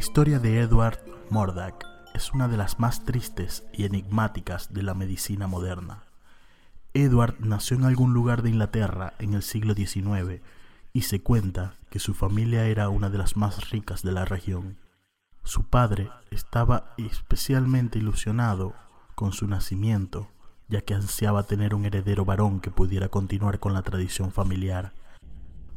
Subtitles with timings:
[0.00, 1.84] historia de Edward Murdoch
[2.14, 6.04] es una de las más tristes y enigmáticas de la medicina moderna.
[6.94, 10.40] Edward nació en algún lugar de Inglaterra en el siglo XIX
[10.94, 14.78] y se cuenta que su familia era una de las más ricas de la región.
[15.44, 18.72] Su padre estaba especialmente ilusionado
[19.14, 20.30] con su nacimiento,
[20.68, 24.94] ya que ansiaba tener un heredero varón que pudiera continuar con la tradición familiar.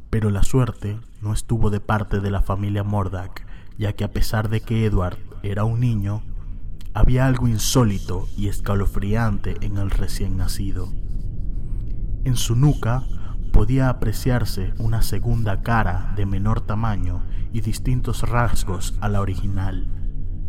[0.08, 3.42] Pero la suerte no estuvo de parte de la familia Murdoch,
[3.78, 6.22] ya que a pesar de que Edward era un niño,
[6.94, 10.92] había algo insólito y escalofriante en el recién nacido.
[12.24, 13.02] En su nuca
[13.52, 19.88] podía apreciarse una segunda cara de menor tamaño y distintos rasgos a la original.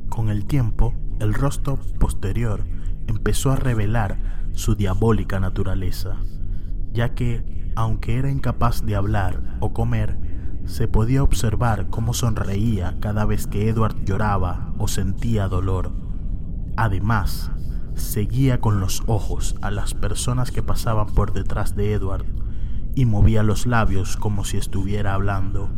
[0.10, 2.66] Con el tiempo, el rostro posterior
[3.08, 6.18] empezó a revelar su diabólica naturaleza,
[6.94, 10.18] ya que, aunque era incapaz de hablar o comer,
[10.66, 15.92] se podía observar cómo sonreía cada vez que Edward lloraba o sentía dolor.
[16.76, 17.52] Además,
[17.94, 22.26] seguía con los ojos a las personas que pasaban por detrás de Edward
[22.96, 25.70] y movía los labios como si estuviera hablando,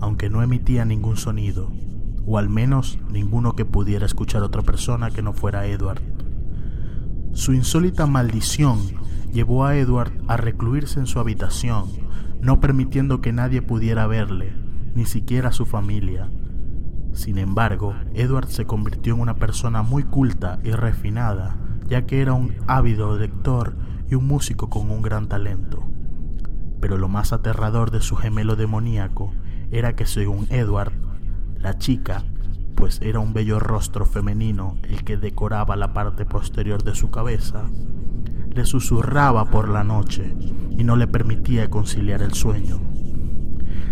[0.00, 1.72] aunque no emitía ningún sonido,
[2.24, 6.02] o al menos ninguno que pudiera escuchar otra persona que no fuera Edward.
[7.32, 8.78] Su insólita maldición
[9.32, 12.05] llevó a Edward a recluirse en su habitación
[12.40, 14.52] no permitiendo que nadie pudiera verle,
[14.94, 16.30] ni siquiera su familia.
[17.12, 21.56] Sin embargo, Edward se convirtió en una persona muy culta y refinada,
[21.88, 23.76] ya que era un ávido lector
[24.10, 25.86] y un músico con un gran talento.
[26.80, 29.32] Pero lo más aterrador de su gemelo demoníaco
[29.70, 30.92] era que según Edward,
[31.58, 32.22] la chica,
[32.74, 37.64] pues era un bello rostro femenino el que decoraba la parte posterior de su cabeza,
[38.54, 40.34] le susurraba por la noche
[40.76, 42.80] y no le permitía conciliar el sueño.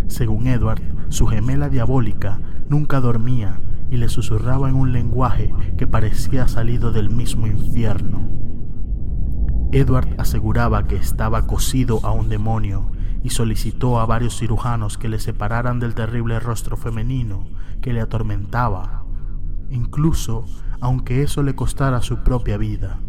[0.06, 3.60] Según Edward, su gemela diabólica nunca dormía
[3.90, 8.28] y le susurraba en un lenguaje que parecía salido del mismo infierno.
[9.72, 12.90] Edward aseguraba que estaba cosido a un demonio
[13.22, 17.46] y solicitó a varios cirujanos que le separaran del terrible rostro femenino
[17.80, 19.04] que le atormentaba,
[19.70, 20.44] incluso
[20.80, 23.00] aunque eso le costara su propia vida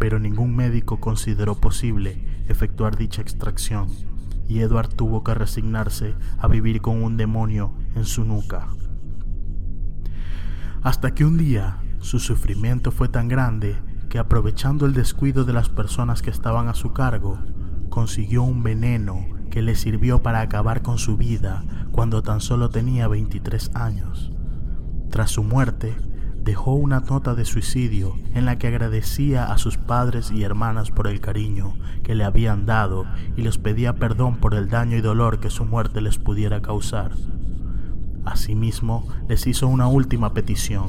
[0.00, 3.88] pero ningún médico consideró posible efectuar dicha extracción
[4.48, 8.66] y Edward tuvo que resignarse a vivir con un demonio en su nuca.
[10.82, 13.76] Hasta que un día su sufrimiento fue tan grande
[14.08, 17.38] que aprovechando el descuido de las personas que estaban a su cargo,
[17.90, 21.62] consiguió un veneno que le sirvió para acabar con su vida
[21.92, 24.32] cuando tan solo tenía 23 años.
[25.10, 25.94] Tras su muerte,
[26.42, 31.06] dejó una nota de suicidio en la que agradecía a sus padres y hermanas por
[31.06, 33.04] el cariño que le habían dado
[33.36, 37.12] y les pedía perdón por el daño y dolor que su muerte les pudiera causar.
[38.24, 40.88] Asimismo, les hizo una última petición,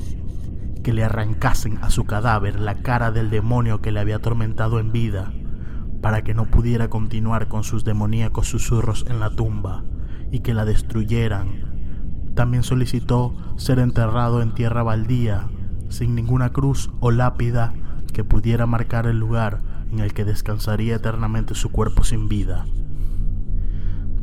[0.84, 4.91] que le arrancasen a su cadáver la cara del demonio que le había atormentado en
[4.91, 5.31] vida,
[6.01, 9.83] para que no pudiera continuar con sus demoníacos susurros en la tumba,
[10.31, 11.70] y que la destruyeran
[12.36, 15.47] también solicitó ser enterrado en tierra baldía,
[15.90, 17.74] sin ninguna cruz o lápida
[18.14, 19.59] que pudiera marcar el lugar
[19.92, 22.66] en el que descansaría eternamente su cuerpo sin vida.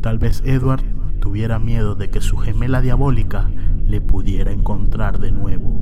[0.00, 0.82] Tal vez Edward
[1.20, 3.50] tuviera miedo de que su gemela diabólica
[3.84, 5.78] le pudiera encontrar de nuevo.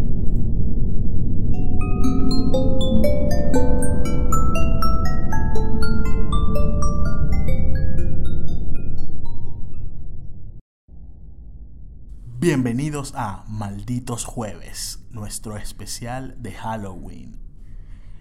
[12.39, 17.41] Bienvenidos a Malditos Jueves, nuestro especial de Halloween.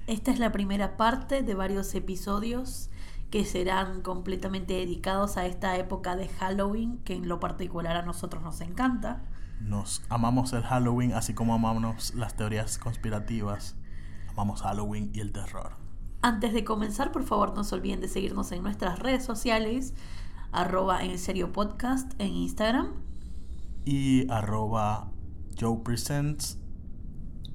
[0.08, 2.90] Esta es la primera parte de varios episodios
[3.30, 8.42] que serán completamente dedicados a esta época de Halloween que en lo particular a nosotros
[8.42, 9.26] nos encanta.
[9.60, 13.76] Nos amamos el Halloween así como amamos las teorías conspirativas.
[14.30, 15.74] Amamos Halloween y el terror.
[16.22, 19.94] Antes de comenzar, por favor, no se olviden de seguirnos en nuestras redes sociales,
[20.54, 23.04] arroba en serio podcast en Instagram
[23.86, 25.12] y arroba
[25.60, 26.58] Joe Presents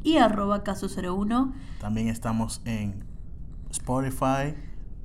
[0.03, 1.53] y arroba caso 01.
[1.81, 3.05] También estamos en
[3.71, 4.55] Spotify,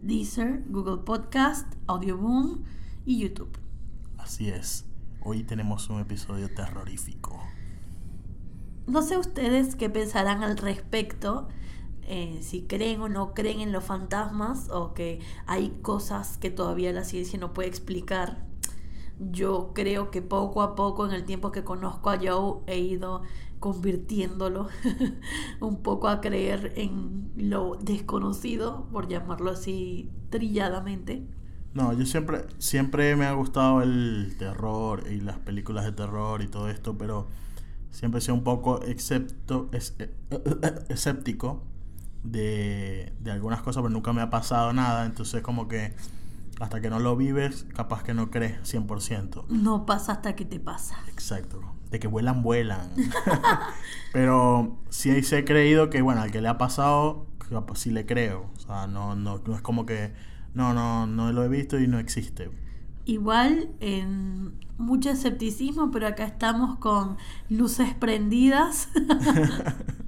[0.02, 2.64] Deezer, Google Podcast, Audioboom
[3.06, 3.58] y YouTube.
[4.18, 4.86] Así es.
[5.22, 7.42] Hoy tenemos un episodio terrorífico.
[8.88, 11.48] No sé ustedes qué pensarán al respecto,
[12.04, 16.94] eh, si creen o no creen en los fantasmas o que hay cosas que todavía
[16.94, 18.46] la ciencia no puede explicar
[19.20, 23.24] yo creo que poco a poco en el tiempo que conozco a Joe he ido
[23.60, 24.68] convirtiéndolo
[25.60, 31.26] un poco a creer en lo desconocido, por llamarlo así trilladamente.
[31.74, 36.48] No, yo siempre, siempre me ha gustado el terror y las películas de terror y
[36.48, 37.28] todo esto, pero
[37.92, 39.80] siempre he sido un poco excepto, eh,
[40.90, 41.64] escéptico
[42.24, 45.06] de, de algunas cosas, pero nunca me ha pasado nada.
[45.06, 45.94] Entonces, como que
[46.60, 49.48] hasta que no lo vives, capaz que no crees 100%.
[49.50, 50.98] No pasa hasta que te pasa.
[51.08, 51.62] Exacto.
[51.92, 52.92] De que vuelan, vuelan.
[54.14, 58.06] pero sí, sí he creído que, bueno, al que le ha pasado, capaz sí le
[58.06, 58.50] creo.
[58.56, 60.14] O sea, no, no, no es como que,
[60.54, 62.50] no, no, no lo he visto y no existe.
[63.06, 67.18] Igual, en mucho escepticismo, pero acá estamos con
[67.50, 68.90] luces prendidas.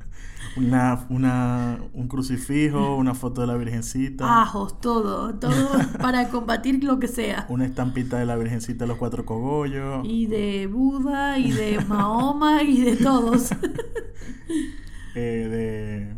[0.58, 7.00] Una, una, un crucifijo, una foto de la Virgencita, Ajos, todo, todo para combatir lo
[7.00, 7.46] que sea.
[7.50, 10.06] una estampita de la Virgencita de los cuatro cogollos.
[10.06, 13.52] Y de Buda, y de Mahoma, y de todos.
[15.16, 16.16] eh, de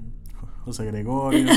[0.63, 1.47] José Gregorio.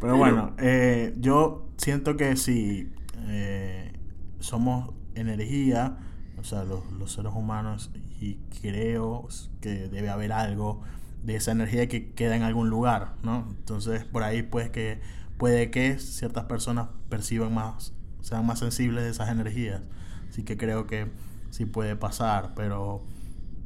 [0.00, 2.92] Pero bueno, eh, yo siento que si
[3.28, 3.92] eh,
[4.38, 5.96] somos energía,
[6.38, 9.28] o sea, los, los seres humanos, y creo
[9.60, 10.82] que debe haber algo
[11.24, 13.46] de esa energía que queda en algún lugar, ¿no?
[13.50, 15.00] Entonces, por ahí pues que
[15.38, 19.82] puede que ciertas personas perciban más, sean más sensibles de esas energías.
[20.28, 21.10] Así que creo que
[21.50, 23.04] sí puede pasar, pero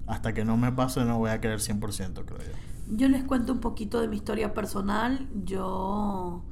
[0.06, 2.96] hasta que no me pase no voy a creer 100%, creo yo.
[2.96, 5.28] Yo les cuento un poquito de mi historia personal.
[5.44, 6.44] Yo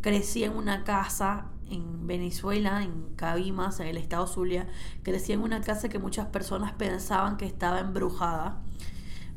[0.00, 4.66] crecí en una casa en Venezuela, en Cabimas, en el estado Zulia.
[5.02, 8.62] Crecí en una casa que muchas personas pensaban que estaba embrujada.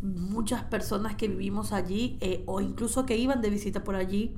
[0.01, 4.36] Muchas personas que vivimos allí eh, o incluso que iban de visita por allí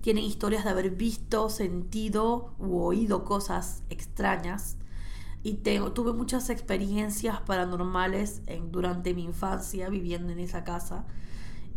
[0.00, 4.76] tienen historias de haber visto, sentido u oído cosas extrañas.
[5.42, 11.06] Y tengo, tuve muchas experiencias paranormales durante mi infancia viviendo en esa casa.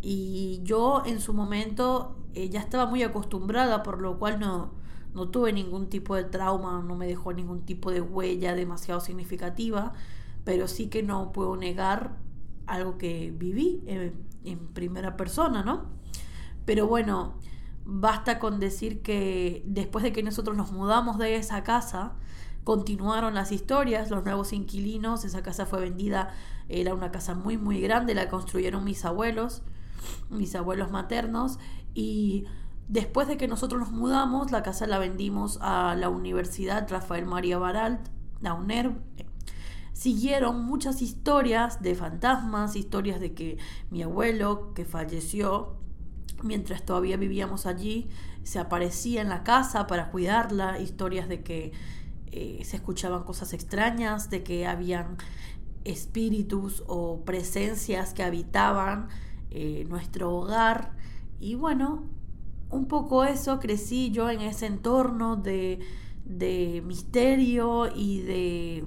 [0.02, 4.72] Y yo en su momento eh, ya estaba muy acostumbrada, por lo cual no,
[5.14, 9.94] no tuve ningún tipo de trauma, no me dejó ningún tipo de huella demasiado significativa,
[10.44, 12.16] pero sí que no puedo negar
[12.68, 15.86] algo que viví en, en primera persona, ¿no?
[16.64, 17.34] Pero bueno,
[17.84, 22.12] basta con decir que después de que nosotros nos mudamos de esa casa,
[22.64, 26.34] continuaron las historias, los nuevos inquilinos, esa casa fue vendida,
[26.68, 29.62] era una casa muy muy grande, la construyeron mis abuelos,
[30.28, 31.58] mis abuelos maternos,
[31.94, 32.44] y
[32.88, 37.56] después de que nosotros nos mudamos, la casa la vendimos a la Universidad Rafael María
[37.56, 38.08] Baralt,
[38.42, 39.00] la.
[39.98, 43.58] Siguieron muchas historias de fantasmas, historias de que
[43.90, 45.74] mi abuelo, que falleció,
[46.44, 48.08] mientras todavía vivíamos allí,
[48.44, 51.72] se aparecía en la casa para cuidarla, historias de que
[52.30, 55.16] eh, se escuchaban cosas extrañas, de que habían
[55.82, 59.08] espíritus o presencias que habitaban
[59.50, 60.92] eh, nuestro hogar.
[61.40, 62.04] Y bueno,
[62.70, 65.80] un poco eso crecí yo en ese entorno de,
[66.24, 68.86] de misterio y de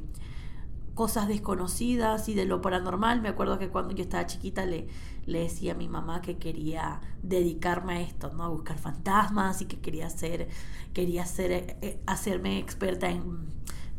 [1.01, 3.24] cosas desconocidas y de lo paranormal.
[3.24, 4.88] Me acuerdo que cuando yo estaba chiquita le,
[5.25, 8.44] le decía a mi mamá que quería dedicarme a esto, ¿no?
[8.44, 10.48] A buscar fantasmas y que quería hacer,
[10.94, 11.51] quería hacer,
[11.81, 13.48] eh, hacerme experta en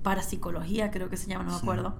[0.04, 1.96] parapsicología, creo que se llama, no me acuerdo.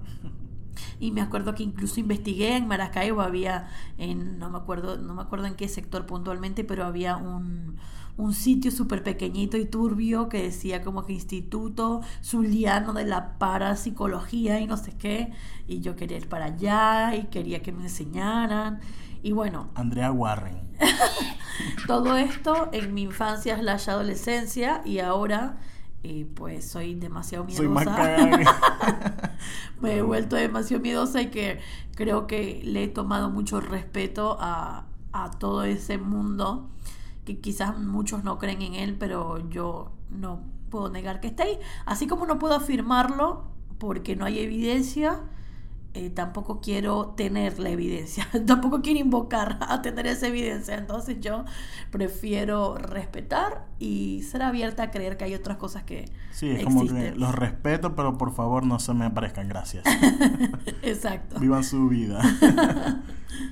[1.01, 3.67] Y me acuerdo que incluso investigué en Maracaibo, había
[3.97, 7.75] en, no me acuerdo, no me acuerdo en qué sector puntualmente, pero había un,
[8.15, 14.59] un sitio súper pequeñito y turbio que decía como que Instituto Zuliano de la Parapsicología
[14.59, 15.33] y no sé qué.
[15.67, 18.81] Y yo quería ir para allá y quería que me enseñaran.
[19.23, 20.61] Y bueno, Andrea Warren.
[21.87, 25.57] todo esto en mi infancia es la adolescencia y ahora
[26.03, 29.31] eh, pues soy demasiado Soy más miedosa.
[29.81, 31.59] me he vuelto demasiado miedosa y que
[31.95, 36.69] creo que le he tomado mucho respeto a, a todo ese mundo
[37.25, 41.57] que quizás muchos no creen en él, pero yo no puedo negar que está ahí.
[41.85, 43.45] Así como no puedo afirmarlo
[43.77, 45.21] porque no hay evidencia,
[45.95, 50.75] eh, tampoco quiero tener la evidencia, tampoco quiero invocar a tener esa evidencia.
[50.75, 51.45] Entonces yo
[51.91, 56.81] prefiero respetar y ser abierta a creer que hay otras cosas que Sí, es como
[56.81, 57.19] que existen.
[57.19, 59.83] los respeto, pero por favor no se me aparezcan, gracias.
[60.81, 61.39] Exacto.
[61.39, 62.21] Vivan su vida.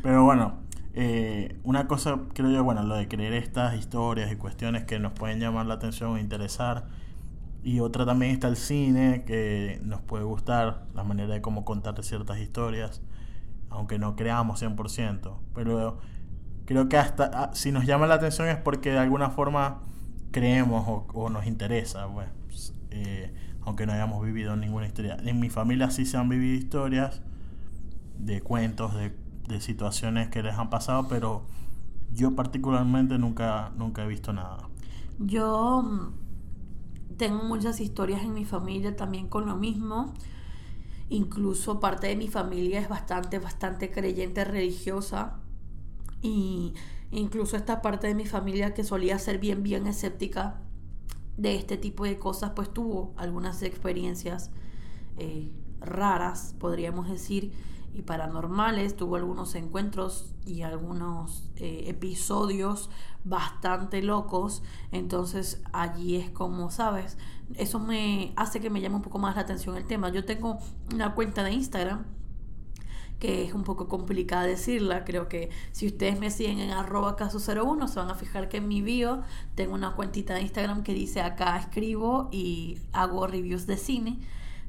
[0.01, 0.60] pero bueno,
[0.93, 5.13] eh, una cosa creo yo, bueno, lo de creer estas historias y cuestiones que nos
[5.13, 6.87] pueden llamar la atención o interesar.
[7.63, 12.03] Y otra también está el cine, que nos puede gustar, la manera de cómo contar
[12.03, 13.01] ciertas historias,
[13.69, 15.37] aunque no creamos 100%.
[15.53, 15.99] Pero
[16.65, 19.81] creo que hasta ah, si nos llama la atención es porque de alguna forma
[20.31, 25.17] creemos o, o nos interesa, pues, eh, aunque no hayamos vivido ninguna historia.
[25.23, 27.21] En mi familia sí se han vivido historias
[28.17, 29.13] de cuentos, de,
[29.51, 31.43] de situaciones que les han pasado, pero
[32.13, 34.69] yo particularmente nunca, nunca he visto nada.
[35.19, 40.13] Yo mm, tengo muchas historias en mi familia también con lo mismo.
[41.09, 45.39] Incluso parte de mi familia es bastante, bastante creyente religiosa.
[46.21, 46.73] Y
[47.11, 50.61] incluso esta parte de mi familia que solía ser bien, bien escéptica
[51.37, 54.51] de este tipo de cosas, pues tuvo algunas experiencias
[55.17, 57.51] eh, raras, podríamos decir,
[57.93, 58.95] y paranormales.
[58.95, 62.89] Tuvo algunos encuentros y algunos eh, episodios
[63.23, 64.63] bastante locos.
[64.91, 67.17] Entonces allí es como, ¿sabes?
[67.55, 70.09] Eso me hace que me llame un poco más la atención el tema.
[70.09, 70.59] Yo tengo
[70.93, 72.05] una cuenta de Instagram
[73.21, 75.05] que es un poco complicada decirla.
[75.05, 78.67] Creo que si ustedes me siguen en arroba caso01 se van a fijar que en
[78.67, 79.21] mi bio
[79.53, 84.19] tengo una cuentita de Instagram que dice acá escribo y hago reviews de cine.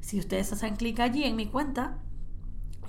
[0.01, 1.97] Si ustedes hacen clic allí en mi cuenta,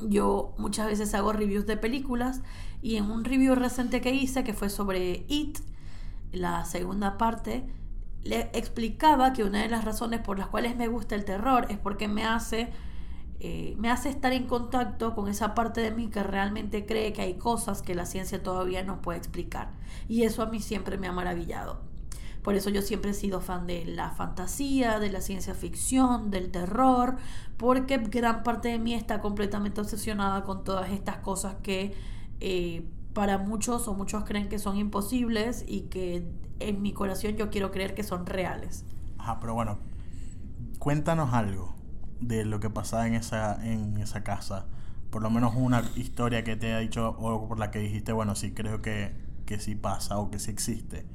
[0.01, 2.43] yo muchas veces hago reviews de películas
[2.83, 5.59] y en un review reciente que hice, que fue sobre It,
[6.33, 7.65] la segunda parte,
[8.23, 11.79] le explicaba que una de las razones por las cuales me gusta el terror es
[11.79, 12.71] porque me hace,
[13.41, 17.23] eh, me hace estar en contacto con esa parte de mí que realmente cree que
[17.23, 19.71] hay cosas que la ciencia todavía no puede explicar.
[20.09, 21.94] Y eso a mí siempre me ha maravillado.
[22.45, 26.51] Por eso yo siempre he sido fan de la fantasía, de la ciencia ficción, del
[26.51, 27.17] terror,
[27.57, 31.95] porque gran parte de mí está completamente obsesionada con todas estas cosas que
[32.41, 37.49] eh, para muchos o muchos creen que son imposibles y que en mi corazón yo
[37.49, 38.85] quiero creer que son reales.
[39.17, 39.79] Ajá, pero bueno,
[40.79, 41.75] cuéntanos algo
[42.21, 44.67] de lo que pasaba en esa, en esa casa.
[45.09, 48.35] Por lo menos una historia que te ha dicho o por la que dijiste, bueno,
[48.35, 49.15] sí, creo que,
[49.47, 51.07] que sí pasa o que sí existe.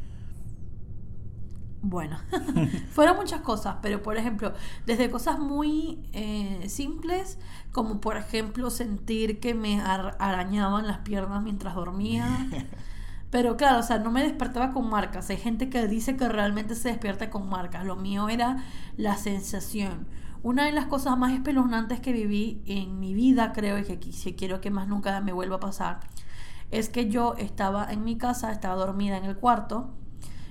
[1.81, 2.17] Bueno,
[2.91, 4.53] fueron muchas cosas, pero por ejemplo,
[4.85, 7.37] desde cosas muy eh, simples,
[7.71, 12.47] como por ejemplo sentir que me arañaban las piernas mientras dormía.
[13.31, 15.29] Pero claro, o sea, no me despertaba con marcas.
[15.29, 17.85] Hay gente que dice que realmente se despierta con marcas.
[17.85, 18.63] Lo mío era
[18.97, 20.07] la sensación.
[20.41, 24.33] Una de las cosas más espeluznantes que viví en mi vida, creo, y que si
[24.33, 25.99] quiero que más nunca me vuelva a pasar,
[26.71, 29.93] es que yo estaba en mi casa, estaba dormida en el cuarto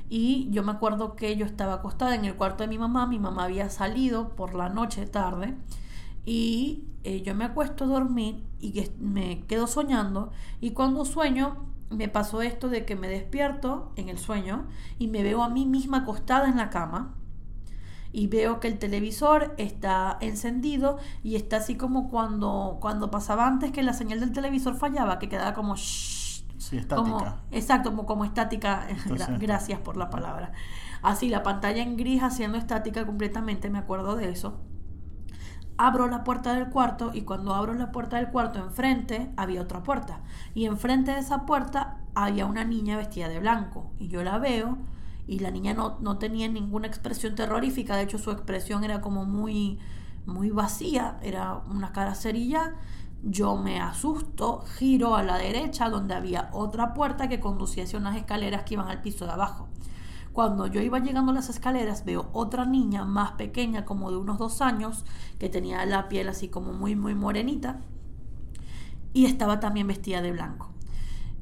[0.08, 3.18] y yo me acuerdo que yo estaba acostada en el cuarto de mi mamá, mi
[3.18, 5.56] mamá había salido por la noche tarde
[6.24, 12.08] y eh, yo me acuesto a dormir y me quedo soñando y cuando sueño me
[12.08, 14.66] pasó esto de que me despierto en el sueño
[14.98, 17.14] y me veo a mí misma acostada en la cama
[18.12, 23.70] y veo que el televisor está encendido y está así como cuando, cuando pasaba antes
[23.70, 25.76] que la señal del televisor fallaba, que quedaba como...
[26.68, 27.40] Sí, estática.
[27.50, 28.86] exacto, como, como estática.
[29.40, 30.52] Gracias por la palabra.
[31.00, 34.60] Así, la pantalla en gris haciendo estática completamente, me acuerdo de eso.
[35.78, 39.82] Abro la puerta del cuarto y cuando abro la puerta del cuarto enfrente había otra
[39.82, 40.20] puerta.
[40.54, 43.90] Y enfrente de esa puerta había una niña vestida de blanco.
[43.98, 44.76] Y yo la veo
[45.26, 47.96] y la niña no, no tenía ninguna expresión terrorífica.
[47.96, 49.78] De hecho, su expresión era como muy,
[50.26, 51.18] muy vacía.
[51.22, 52.74] Era una cara cerilla
[53.22, 58.16] yo me asusto, giro a la derecha donde había otra puerta que conducía hacia unas
[58.16, 59.68] escaleras que iban al piso de abajo.
[60.32, 64.38] Cuando yo iba llegando a las escaleras veo otra niña más pequeña, como de unos
[64.38, 65.04] dos años,
[65.38, 67.80] que tenía la piel así como muy, muy morenita,
[69.12, 70.70] y estaba también vestida de blanco.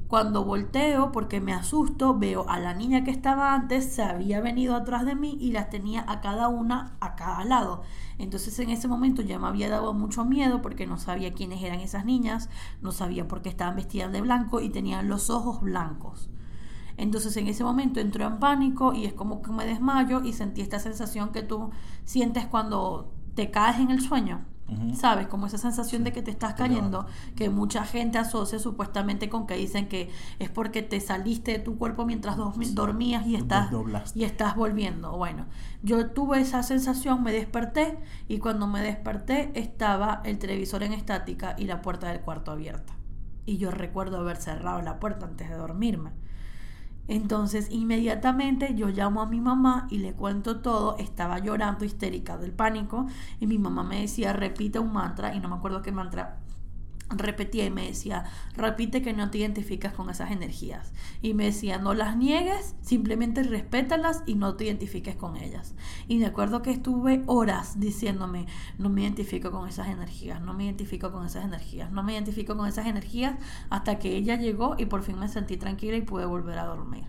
[0.07, 4.73] Cuando volteo, porque me asusto, veo a la niña que estaba antes, se había venido
[4.73, 7.81] atrás de mí y las tenía a cada una a cada lado.
[8.17, 11.81] Entonces en ese momento ya me había dado mucho miedo porque no sabía quiénes eran
[11.81, 12.49] esas niñas,
[12.81, 16.29] no sabía por qué estaban vestidas de blanco y tenían los ojos blancos.
[16.95, 20.61] Entonces en ese momento entró en pánico y es como que me desmayo y sentí
[20.61, 21.71] esta sensación que tú
[22.05, 24.45] sientes cuando te caes en el sueño
[24.95, 25.27] ¿Sabes?
[25.27, 27.05] Como esa sensación de que te estás cayendo,
[27.35, 30.09] que mucha gente asocia supuestamente con que dicen que
[30.39, 33.69] es porque te saliste de tu cuerpo mientras dormías y estás,
[34.13, 35.15] y estás volviendo.
[35.15, 35.45] Bueno,
[35.83, 37.97] yo tuve esa sensación, me desperté
[38.27, 42.93] y cuando me desperté estaba el televisor en estática y la puerta del cuarto abierta.
[43.45, 46.11] Y yo recuerdo haber cerrado la puerta antes de dormirme.
[47.07, 52.51] Entonces inmediatamente yo llamo a mi mamá y le cuento todo, estaba llorando histérica del
[52.51, 53.07] pánico
[53.39, 56.39] y mi mamá me decía repite un mantra y no me acuerdo qué mantra
[57.09, 60.91] repetía y me decía, repite que no te identificas con esas energías.
[61.21, 65.75] Y me decía, no las niegues, simplemente respétalas y no te identifiques con ellas.
[66.07, 68.47] Y me acuerdo que estuve horas diciéndome,
[68.77, 72.55] no me identifico con esas energías, no me identifico con esas energías, no me identifico
[72.57, 73.35] con esas energías,
[73.69, 77.05] hasta que ella llegó y por fin me sentí tranquila y pude volver a dormir.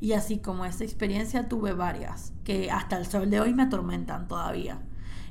[0.00, 4.28] Y así como esa experiencia tuve varias, que hasta el sol de hoy me atormentan
[4.28, 4.80] todavía.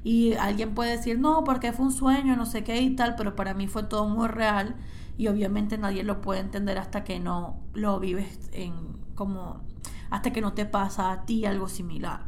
[0.03, 3.35] Y alguien puede decir, no, porque fue un sueño, no sé qué y tal, pero
[3.35, 4.75] para mí fue todo muy real
[5.17, 8.73] y obviamente nadie lo puede entender hasta que no lo vives en
[9.15, 9.61] como
[10.09, 12.25] hasta que no te pasa a ti algo similar.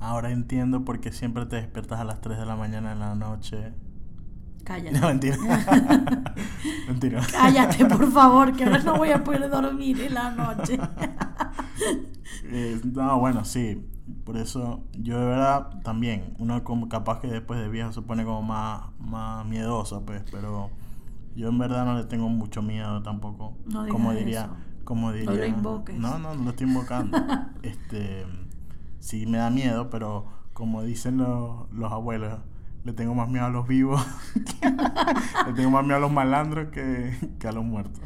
[0.00, 3.14] Ahora entiendo por qué siempre te despiertas a las 3 de la mañana en la
[3.14, 3.72] noche
[4.64, 4.98] Cállate.
[4.98, 5.36] No, mentira.
[6.88, 7.20] mentira.
[7.30, 10.78] Cállate, por favor, que ahora no voy a poder dormir en la noche.
[12.44, 13.84] Eh, no, bueno, sí.
[14.24, 18.24] Por eso, yo de verdad también, uno como capaz que después de viejo se pone
[18.24, 20.70] como más, más miedoso, pues, pero
[21.34, 23.56] yo en verdad no le tengo mucho miedo tampoco.
[23.64, 24.56] No como diría, eso.
[24.84, 25.32] como diría.
[25.32, 25.98] lo invoques.
[25.98, 27.18] No, no, no lo estoy invocando.
[27.62, 28.26] este,
[28.98, 32.40] sí me da miedo, pero como dicen los, los abuelos,
[32.84, 34.06] le tengo más miedo a los vivos,
[35.46, 38.02] le tengo más miedo a los malandros que, que a los muertos.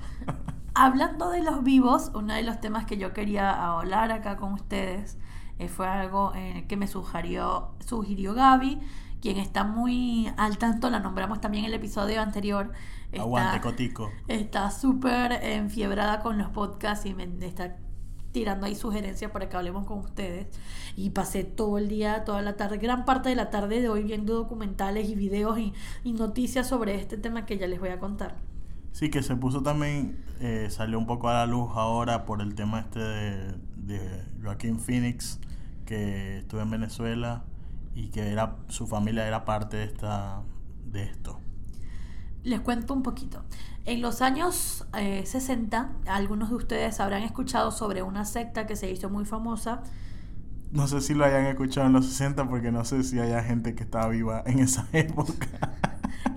[0.74, 5.18] Hablando de los vivos, uno de los temas que yo quería hablar acá con ustedes
[5.58, 8.78] eh, fue algo eh, que me sugirió, sugirió Gaby,
[9.20, 12.72] quien está muy al tanto, la nombramos también en el episodio anterior.
[13.10, 14.10] Está- Aguante, Cotico.
[14.28, 17.76] Está súper enfiebrada con los podcasts y me está
[18.30, 20.46] tirando ahí sugerencias para que hablemos con ustedes.
[20.94, 24.02] Y pasé todo el día, toda la tarde, gran parte de la tarde de hoy
[24.04, 25.72] viendo documentales y videos y,
[26.04, 28.36] y noticias sobre este tema que ya les voy a contar.
[28.92, 32.54] Sí, que se puso también, eh, salió un poco a la luz ahora por el
[32.54, 35.40] tema este de, de Joaquín Phoenix,
[35.88, 37.44] que estuvo en Venezuela
[37.94, 40.42] y que era su familia era parte de esta
[40.84, 41.40] de esto.
[42.44, 43.42] Les cuento un poquito.
[43.86, 48.90] En los años eh, 60, algunos de ustedes habrán escuchado sobre una secta que se
[48.90, 49.82] hizo muy famosa.
[50.70, 53.74] No sé si lo hayan escuchado en los 60 porque no sé si haya gente
[53.74, 55.72] que estaba viva en esa época.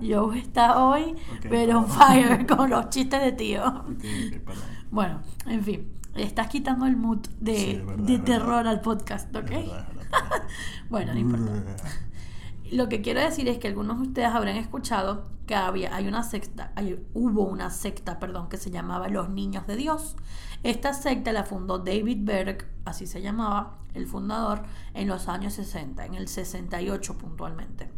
[0.00, 1.86] Yo está hoy, Ok, pero perdón.
[1.86, 3.64] fire con los chistes de tío.
[3.66, 4.70] Ok, ok, perdón.
[4.90, 8.66] Bueno, en fin, le estás quitando el mood de, Sí, es verdad, de es terror
[8.68, 9.42] al podcast, ¿ok?
[9.50, 9.88] Verdad.
[10.90, 11.76] Bueno, no importa.
[12.70, 16.22] Lo que quiero decir es que algunos de ustedes habrán escuchado que había, hay una
[16.22, 20.16] secta, hay- hubo una secta, perdón, que se llamaba Los Niños de Dios.
[20.62, 24.62] Esta secta la fundó David Berg, así se llamaba, el fundador,
[24.94, 27.90] en los años 60, en el 68 puntualmente.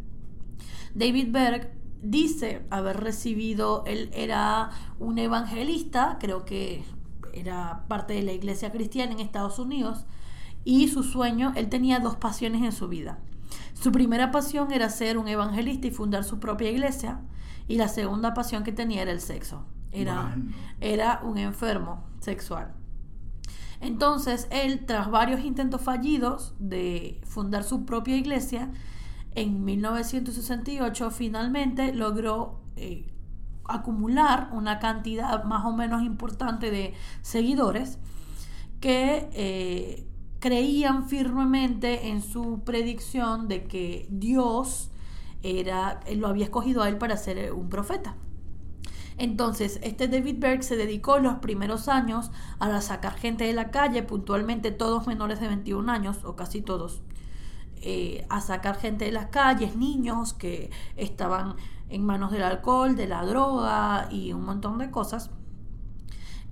[0.93, 6.83] David Berg dice haber recibido, él era un evangelista, creo que
[7.35, 10.05] era parte de la iglesia cristiana en Estados Unidos,
[10.63, 13.19] y su sueño, él tenía dos pasiones en su vida.
[13.73, 17.21] Su primera pasión era ser un evangelista y fundar su propia iglesia,
[17.67, 19.65] y la segunda pasión que tenía era el sexo.
[19.91, 20.51] Era, Bueno.
[20.81, 22.73] era un enfermo sexual.
[23.79, 28.71] Entonces, él, tras varios intentos fallidos de fundar su propia iglesia,
[29.35, 33.05] en 1968 finalmente logró eh,
[33.67, 37.99] acumular una cantidad más o menos importante de seguidores
[38.79, 40.07] que eh,
[40.39, 44.91] creían firmemente en su predicción de que Dios
[45.41, 48.15] era, lo había escogido a él para ser eh, un profeta.
[49.17, 54.03] Entonces, este David Berg se dedicó los primeros años a sacar gente de la calle,
[54.03, 57.01] puntualmente todos menores de 21 años, o casi todos,
[57.77, 61.55] eh, a sacar gente de las calles, niños que estaban
[61.89, 65.31] en manos del alcohol, de la droga y un montón de cosas.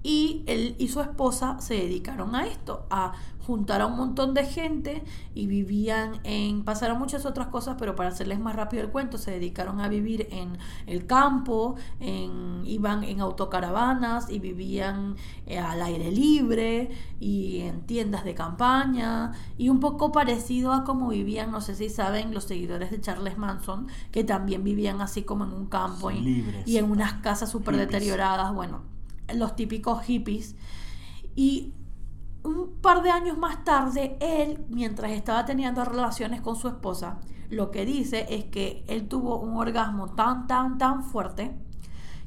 [0.04, 3.14] Y él y su esposa se dedicaron a esto, a
[3.46, 8.10] juntar a un montón de gente y vivían en, pasaron muchas otras cosas, pero para
[8.10, 13.22] hacerles más rápido el cuento, se dedicaron a vivir en el campo, en, iban en
[13.22, 16.90] autocaravanas y vivían eh, al aire libre
[17.20, 21.90] y en tiendas de campaña y un poco parecido a como vivían, no sé si
[21.90, 26.64] saben, los seguidores de Charles Manson, que también vivían así como en un campo y,
[26.66, 28.93] y en unas casas súper deterioradas, bueno,
[29.34, 30.56] los típicos hippies.
[31.36, 31.74] Y
[32.44, 37.72] un par de años más tarde, él, mientras estaba teniendo relaciones con su esposa, lo
[37.72, 41.56] que dice es que él tuvo un orgasmo tan, tan, tan fuerte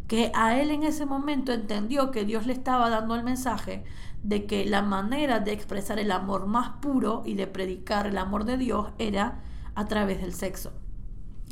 [0.06, 3.84] que a él en ese momento entendió que Dios le estaba dando el mensaje
[4.22, 8.44] de que la manera de expresar el amor más puro y de predicar el amor
[8.44, 9.42] de Dios era
[9.74, 10.72] a través del sexo.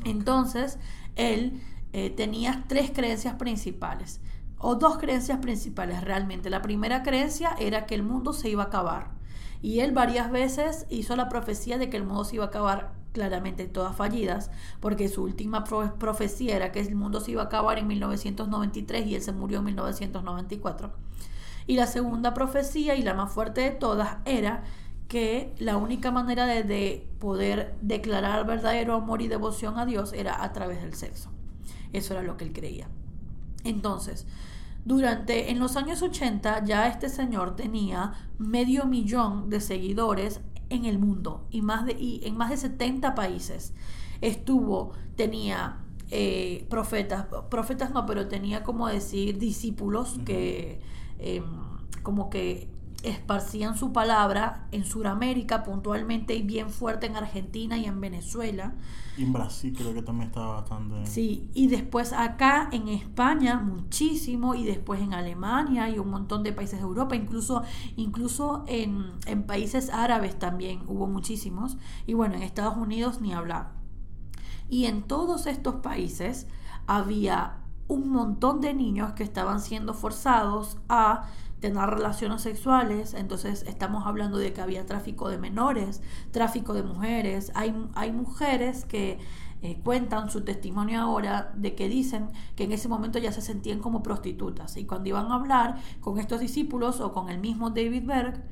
[0.04, 0.78] Entonces,
[1.16, 1.60] él
[1.92, 4.20] eh, tenía tres creencias principales,
[4.58, 6.50] o dos creencias principales realmente.
[6.50, 9.10] La primera creencia era que el mundo se iba a acabar.
[9.62, 12.92] Y él varias veces hizo la profecía de que el mundo se iba a acabar,
[13.12, 17.46] claramente todas fallidas, porque su última pro- profecía era que el mundo se iba a
[17.46, 20.92] acabar en 1993 y él se murió en 1994.
[21.66, 24.64] Y la segunda profecía, y la más fuerte de todas, era
[25.08, 30.42] que la única manera de, de poder declarar verdadero amor y devoción a Dios era
[30.42, 31.30] a través del sexo.
[31.92, 32.88] Eso era lo que él creía.
[33.64, 34.26] Entonces,
[34.84, 40.98] durante en los años 80 ya este señor tenía medio millón de seguidores en el
[40.98, 43.72] mundo y más de y en más de 70 países.
[44.20, 45.78] Estuvo tenía
[46.10, 50.80] eh, profetas, profetas no, pero tenía como decir discípulos que
[51.18, 51.42] eh,
[52.02, 52.68] como que
[53.04, 58.74] esparcían su palabra en Sudamérica puntualmente y bien fuerte en Argentina y en Venezuela.
[59.16, 61.06] Y en Brasil creo que también estaba bastante.
[61.06, 66.52] Sí, y después acá en España muchísimo y después en Alemania y un montón de
[66.52, 67.62] países de Europa, incluso,
[67.96, 73.72] incluso en, en países árabes también hubo muchísimos y bueno, en Estados Unidos ni hablar.
[74.68, 76.46] Y en todos estos países
[76.86, 81.28] había un montón de niños que estaban siendo forzados a
[81.70, 87.52] tener relaciones sexuales, entonces estamos hablando de que había tráfico de menores, tráfico de mujeres,
[87.54, 89.18] hay, hay mujeres que
[89.62, 93.78] eh, cuentan su testimonio ahora de que dicen que en ese momento ya se sentían
[93.78, 94.76] como prostitutas.
[94.76, 98.42] Y cuando iban a hablar con estos discípulos o con el mismo David Berg,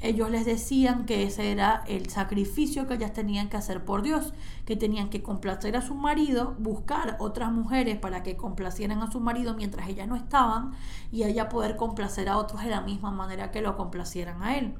[0.00, 4.32] ellos les decían que ese era el sacrificio que ellas tenían que hacer por Dios,
[4.64, 9.20] que tenían que complacer a su marido, buscar otras mujeres para que complacieran a su
[9.20, 10.72] marido mientras ellas no estaban
[11.12, 14.74] y ella poder complacer a otros de la misma manera que lo complacieran a él.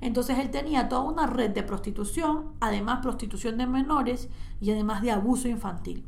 [0.00, 4.28] Entonces él tenía toda una red de prostitución, además prostitución de menores
[4.60, 6.04] y además de abuso infantil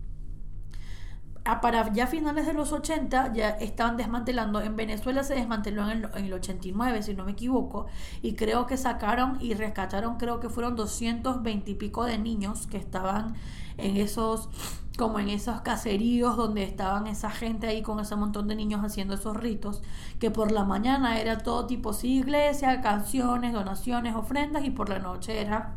[1.44, 4.62] para ya finales de los 80 ya estaban desmantelando.
[4.62, 7.86] En Venezuela se desmanteló en el, en el, 89, si no me equivoco,
[8.22, 12.78] y creo que sacaron y rescataron, creo que fueron 220 y pico de niños que
[12.78, 13.34] estaban
[13.76, 14.48] en esos,
[14.96, 19.14] como en esos caseríos donde estaban esa gente ahí con ese montón de niños haciendo
[19.14, 19.82] esos ritos,
[20.18, 24.98] que por la mañana era todo tipo, sí, iglesia, canciones, donaciones, ofrendas, y por la
[24.98, 25.74] noche era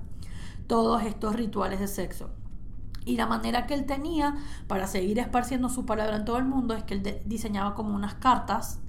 [0.67, 2.30] todos estos rituales de sexo.
[3.08, 4.36] Y la manera que él tenía
[4.67, 8.15] para seguir esparciendo su palabra en todo el mundo es que él diseñaba como unas
[8.15, 8.82] cartas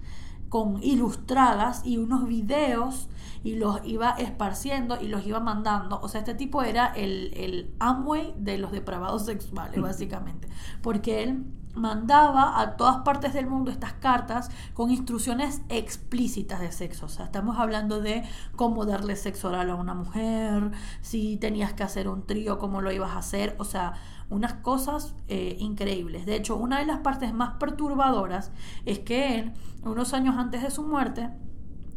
[0.49, 3.09] con ilustradas y unos videos
[3.45, 6.01] y los iba esparciendo y los iba mandando.
[6.03, 10.49] O sea, este tipo era el, el Amway de los depravados sexuales, básicamente.
[10.83, 17.07] Porque él mandaba a todas partes del mundo estas cartas con instrucciones explícitas de sexo.
[17.07, 18.25] O sea, estamos hablando de
[18.57, 22.93] cómo darle sexo oral a una mujer, si tenías que hacer un trío, cómo lo
[22.93, 23.55] ibas a hacer.
[23.59, 23.95] O sea,
[24.31, 26.27] unas cosas eh, increíbles.
[26.27, 28.53] De hecho, una de las partes más perturbadoras
[28.85, 29.53] es que él,
[29.83, 31.31] unos años antes de su muerte,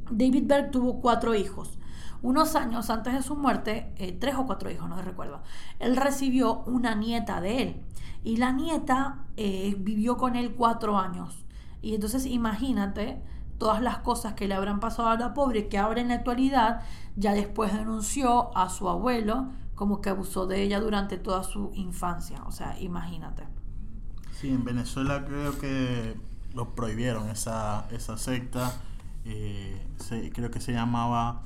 [0.10, 1.78] David Berg tuvo cuatro hijos.
[2.22, 5.42] Unos años antes de su muerte, eh, tres o cuatro hijos, no recuerdo,
[5.80, 7.82] él recibió una nieta de él
[8.24, 11.46] y la nieta eh, vivió con él cuatro años.
[11.82, 13.22] Y entonces imagínate
[13.58, 16.82] todas las cosas que le habrán pasado a la pobre, que ahora en la actualidad
[17.16, 22.44] ya después denunció a su abuelo como que abusó de ella durante toda su infancia.
[22.46, 23.44] O sea, imagínate.
[24.40, 26.16] Sí, en Venezuela creo que
[26.54, 28.74] lo prohibieron esa, esa secta.
[29.26, 29.80] Eh,
[30.34, 31.44] creo que se llamaba,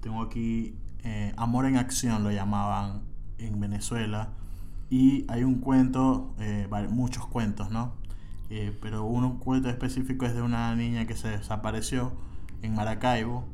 [0.00, 3.02] tengo aquí, eh, Amor en Acción lo llamaban
[3.38, 4.30] en Venezuela
[4.88, 7.94] y hay un cuento, eh, muchos cuentos, ¿no?
[8.50, 12.12] Eh, pero un cuento específico es de una niña que se desapareció
[12.62, 13.44] en Maracaibo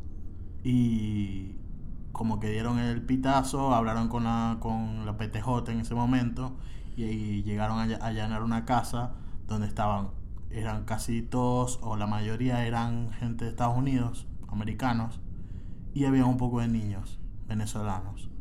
[0.63, 1.57] y
[2.13, 6.57] como que dieron el pitazo, hablaron con la, con la PTJ en ese momento
[6.97, 9.15] y, llegaron a allanar una casa
[9.49, 10.11] donde estaban,
[10.51, 15.21] eran casi todos o la mayoría eran gente de Estados Unidos, americanos,
[15.95, 17.19] y había un poco de niños
[17.49, 18.32] venezolanos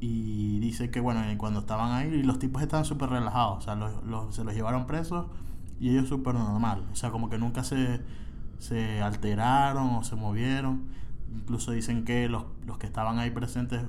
[0.00, 4.34] y dice que bueno, cuando estaban ahí los tipos estaban súper relajados, o sea, los,
[4.34, 5.26] se los llevaron presos
[5.80, 8.00] y ellos súper normal, o sea, como que nunca se,
[8.58, 10.88] se alteraron o se movieron,
[11.34, 13.82] incluso dicen que los, los que estaban ahí presentes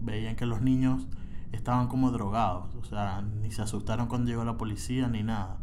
[0.00, 1.06] veían que los niños
[1.52, 5.58] estaban como drogados, o sea, ni se asustaron cuando llegó la policía ni nada.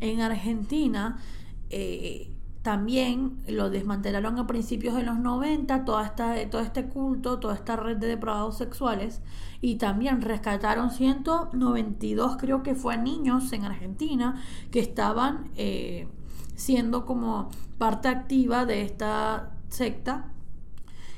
[0.00, 1.18] En Argentina,
[1.70, 2.33] eh,
[2.64, 7.76] también lo desmantelaron a principios de los 90, toda esta, todo este culto, toda esta
[7.76, 9.20] red de depravados sexuales.
[9.60, 16.08] Y también rescataron 192, creo que fue niños en Argentina, que estaban eh,
[16.54, 20.32] siendo como parte activa de esta secta.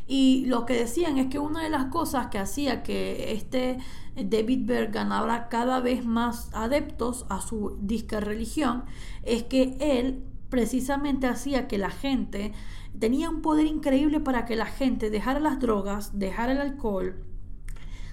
[0.08, 3.78] Y lo que decían es que una de las cosas que hacía que este
[4.16, 8.82] David Berg ganara cada vez más adeptos a su disca religión
[9.22, 12.52] es que él precisamente hacía que la gente
[12.98, 17.24] tenía un poder increíble para que la gente dejara las drogas, dejara el alcohol,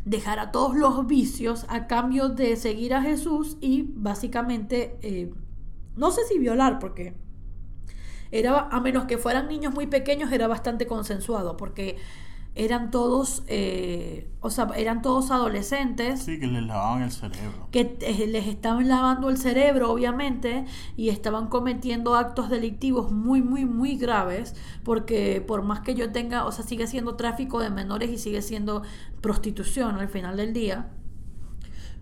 [0.06, 5.32] dejara todos los vicios a cambio de seguir a Jesús y básicamente, eh,
[5.96, 7.16] no sé si violar, porque
[8.32, 11.98] era, a menos que fueran niños muy pequeños, era bastante consensuado, porque
[12.56, 16.22] eran todos, eh, o sea, eran todos adolescentes.
[16.22, 17.68] Sí, que les lavaban el cerebro.
[17.72, 23.66] Que eh, les estaban lavando el cerebro, obviamente, y estaban cometiendo actos delictivos muy, muy,
[23.66, 28.12] muy graves, porque por más que yo tenga, o sea, sigue siendo tráfico de menores
[28.12, 28.84] y sigue siendo
[29.22, 30.92] prostitución al final del día,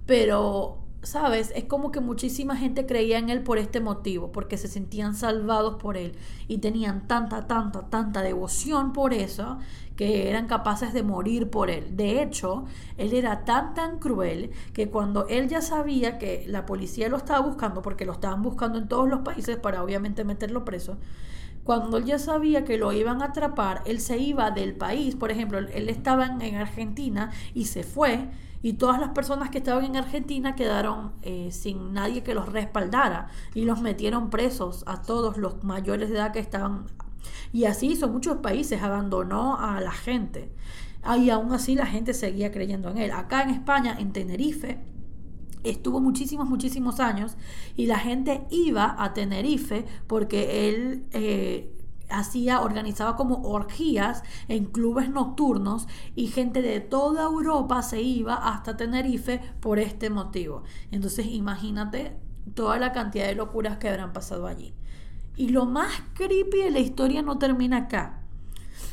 [0.06, 1.52] pero ¿sabes?
[1.56, 5.82] Es como que muchísima gente creía en él por este motivo, porque se sentían salvados
[5.82, 6.14] por él
[6.48, 9.58] y tenían tanta, tanta, tanta devoción por eso
[9.96, 11.96] que eran capaces de morir por él.
[11.96, 12.66] De hecho,
[12.98, 17.40] él era tan, tan cruel que cuando él ya sabía que la policía lo estaba
[17.46, 20.98] buscando, porque lo estaban buscando en todos los países para obviamente meterlo preso,
[21.64, 25.16] cuando él ya sabía que lo iban a atrapar, él se iba del país.
[25.16, 28.30] Por ejemplo, él estaba en Argentina y se fue
[28.64, 33.28] y todas las personas que estaban en Argentina quedaron eh, sin nadie que los respaldara
[33.56, 36.86] y los metieron presos a todos los mayores de edad que estaban.
[37.52, 40.52] Y así hizo muchos países, abandonó a la gente.
[41.18, 43.12] Y aún así la gente seguía creyendo en él.
[43.12, 44.80] Acá en España, en Tenerife,
[45.64, 47.38] estuvo muchísimos, muchísimos años
[47.76, 51.72] y la gente iba a Tenerife porque él eh,
[52.12, 58.78] hacía, organizaba como orgías en clubes nocturnos y gente de toda Europa se iba hasta
[58.78, 60.64] Tenerife por este motivo.
[60.92, 62.18] Entonces imagínate
[62.54, 64.74] toda la cantidad de locuras que habrán pasado allí.
[65.36, 68.24] Y lo más creepy de la historia no termina acá.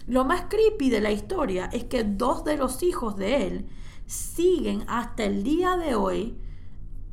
[0.06, 3.66] Lo más creepy de la historia es que dos de los hijos de él
[4.06, 6.38] siguen hasta el día de hoy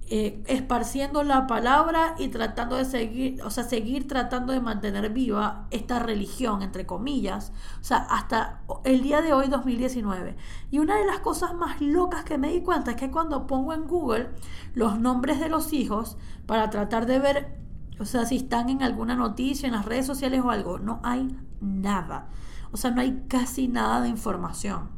[0.07, 5.65] eh, esparciendo la palabra y tratando de seguir, o sea, seguir tratando de mantener viva
[5.71, 10.35] esta religión, entre comillas, o sea, hasta el día de hoy, 2019.
[10.69, 13.73] Y una de las cosas más locas que me di cuenta es que cuando pongo
[13.73, 14.29] en Google
[14.75, 17.57] los nombres de los hijos para tratar de ver,
[17.99, 21.35] o sea, si están en alguna noticia, en las redes sociales o algo, no hay
[21.61, 22.27] nada.
[22.71, 24.94] O sea, no hay casi nada de información.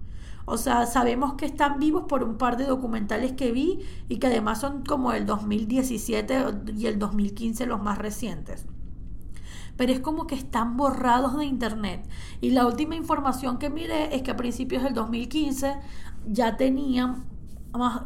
[0.50, 4.28] O sea, sabemos que están vivos por un par de documentales que vi y que
[4.28, 8.66] además son como el 2017 y el 2015 los más recientes.
[9.76, 12.08] Pero es como que están borrados de internet.
[12.40, 15.76] Y la última información que miré es que a principios del 2015
[16.26, 17.26] ya tenían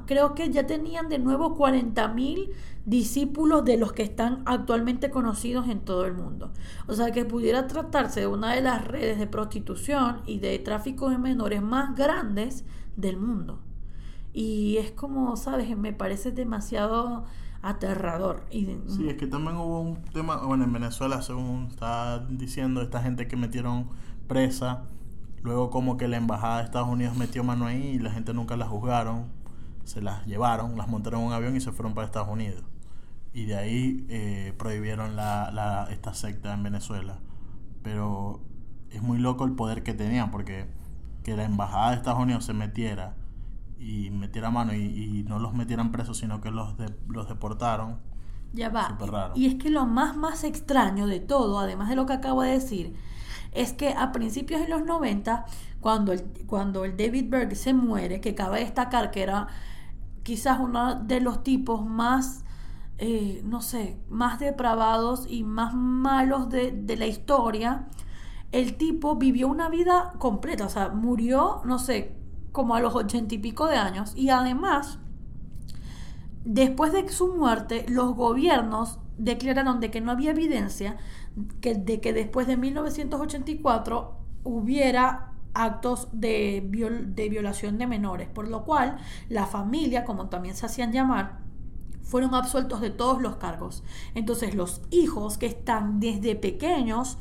[0.05, 2.49] creo que ya tenían de nuevo 40.000
[2.85, 6.51] discípulos de los que están actualmente conocidos en todo el mundo.
[6.87, 11.09] O sea que pudiera tratarse de una de las redes de prostitución y de tráfico
[11.09, 13.59] de menores más grandes del mundo.
[14.33, 15.77] Y es como, ¿sabes?
[15.77, 17.25] Me parece demasiado
[17.61, 18.45] aterrador.
[18.49, 23.01] Y, sí, es que también hubo un tema, bueno, en Venezuela, según está diciendo, esta
[23.01, 23.89] gente que metieron
[24.27, 24.85] presa,
[25.43, 28.55] luego como que la embajada de Estados Unidos metió mano ahí y la gente nunca
[28.55, 29.40] la juzgaron
[29.91, 32.63] se las llevaron, las montaron en un avión y se fueron para Estados Unidos.
[33.33, 37.19] Y de ahí eh, prohibieron la, la, esta secta en Venezuela.
[37.83, 38.41] Pero
[38.89, 40.67] es muy loco el poder que tenían, porque
[41.23, 43.15] que la embajada de Estados Unidos se metiera
[43.77, 46.75] y metiera mano y, no los metieran presos, sino que los,
[47.09, 47.99] los deportaron.
[48.53, 48.97] Ya va.
[49.35, 52.51] Y es que lo más, más extraño de todo, además de lo que acabo de
[52.51, 52.95] decir,
[53.51, 55.45] es que a principios de los 90,
[55.81, 59.47] cuando el, cuando el David Berg se muere, que cabe destacar que era
[60.31, 62.45] quizás uno de los tipos más,
[62.99, 67.89] eh, no sé, más depravados y más malos de, de la historia,
[68.53, 72.15] el tipo vivió una vida completa, o sea, murió, no sé,
[72.53, 74.13] como a los ochenta y pico de años.
[74.15, 74.99] Y además,
[76.45, 80.95] después de su muerte, los gobiernos declararon de que no había evidencia
[81.59, 86.67] que, de que después de 1984 hubiera actos de,
[87.05, 88.97] de violación de menores, por lo cual
[89.29, 91.39] la familia, como también se hacían llamar,
[92.03, 93.83] fueron absueltos de todos los cargos.
[94.15, 97.17] Entonces los hijos que están desde pequeños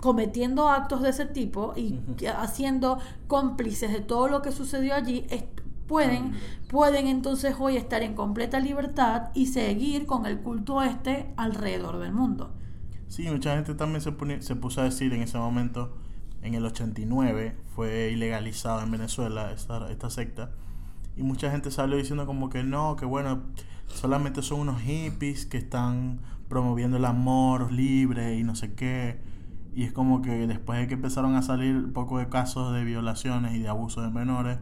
[0.00, 2.00] cometiendo actos de ese tipo y
[2.36, 5.26] haciendo cómplices de todo lo que sucedió allí,
[5.86, 6.32] pueden,
[6.68, 12.12] pueden entonces hoy estar en completa libertad y seguir con el culto este alrededor del
[12.12, 12.52] mundo.
[13.08, 15.92] Sí, mucha gente también se, se puso a decir en ese momento
[16.42, 20.50] en el 89 fue ilegalizado en Venezuela esta, esta secta.
[21.16, 23.42] Y mucha gente salió diciendo como que no, que bueno,
[23.86, 29.20] solamente son unos hippies que están promoviendo el amor libre y no sé qué.
[29.74, 33.54] Y es como que después de que empezaron a salir poco de casos de violaciones
[33.54, 34.58] y de abuso de menores,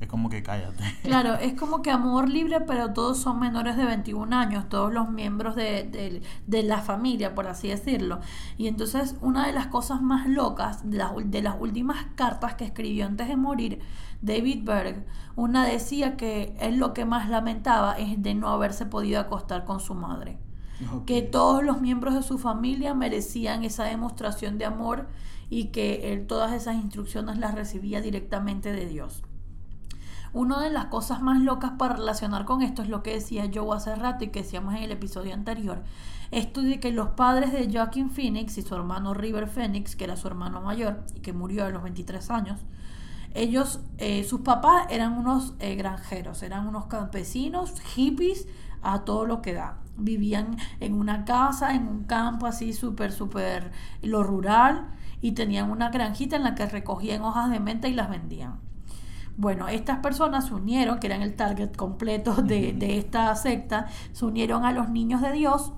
[0.00, 0.84] es como que cállate.
[1.02, 5.10] Claro, es como que amor libre, pero todos son menores de 21 años, todos los
[5.10, 8.20] miembros de, de, la familia, por así decirlo.
[8.56, 12.64] Y entonces una de las cosas más locas de las, de las últimas cartas que
[12.64, 13.80] escribió antes de morir,
[14.22, 19.20] David Berg, una decía que él lo que más lamentaba es de no haberse podido
[19.20, 20.38] acostar con su madre.
[21.06, 25.08] Que todos los miembros de su familia merecían esa demostración de amor
[25.50, 29.24] y que él todas esas instrucciones las recibía directamente de Dios.
[30.32, 33.76] Una de las cosas más locas para relacionar con esto es lo que decía Joe
[33.76, 35.82] hace rato y que decíamos en el episodio anterior.
[36.30, 40.16] Esto de que los padres de Joaquin Phoenix y su hermano River Phoenix, que era
[40.16, 42.60] su hermano mayor y que murió a los 23 años,
[43.34, 48.46] Ellos, eh, sus papás eran unos eh, granjeros, eran unos campesinos, hippies,
[48.82, 49.78] a todo lo que da.
[49.96, 53.70] Vivían en una casa, en un campo así súper, súper,
[54.02, 54.88] lo rural,
[55.20, 58.60] y tenían una granjita en la que recogían hojas de menta y las vendían.
[59.38, 64.24] Bueno, estas personas se unieron, que eran el target completo de, de esta secta, se
[64.24, 65.72] unieron a los niños de Dios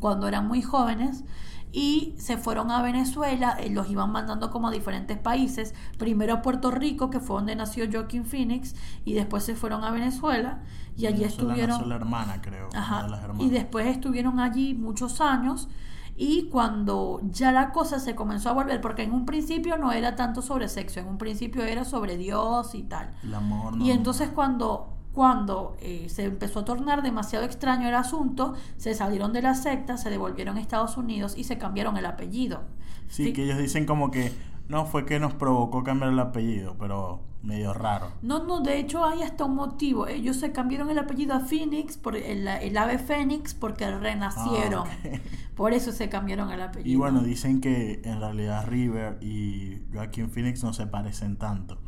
[0.00, 1.24] cuando eran muy jóvenes
[1.72, 6.42] y se fueron a Venezuela, eh, los iban mandando como a diferentes países, primero a
[6.42, 10.60] Puerto Rico, que fue donde nació Joaquín Phoenix, y después se fueron a Venezuela
[10.96, 11.88] y allí estuvieron...
[11.88, 12.68] la hermana, creo.
[12.74, 13.06] Ajá,
[13.38, 15.68] y después estuvieron allí muchos años
[16.16, 20.14] y cuando ya la cosa se comenzó a volver, porque en un principio no era
[20.14, 23.14] tanto sobre sexo, en un principio era sobre Dios y tal.
[23.22, 28.54] El amor, Y entonces cuando cuando eh, se empezó a tornar demasiado extraño el asunto,
[28.78, 32.62] se salieron de la secta, se devolvieron a Estados Unidos y se cambiaron el apellido.
[33.08, 34.32] Sí, que ellos dicen como que
[34.72, 38.10] no fue que nos provocó cambiar el apellido, pero medio raro.
[38.22, 40.06] No, no, de hecho hay hasta un motivo.
[40.06, 44.88] Ellos se cambiaron el apellido a Phoenix, por el, ave Fénix, porque renacieron.
[44.88, 45.18] Ah,
[45.56, 46.90] por eso se cambiaron el apellido.
[46.90, 51.78] Y bueno, dicen que en realidad River y Joaquín Phoenix no se parecen tanto.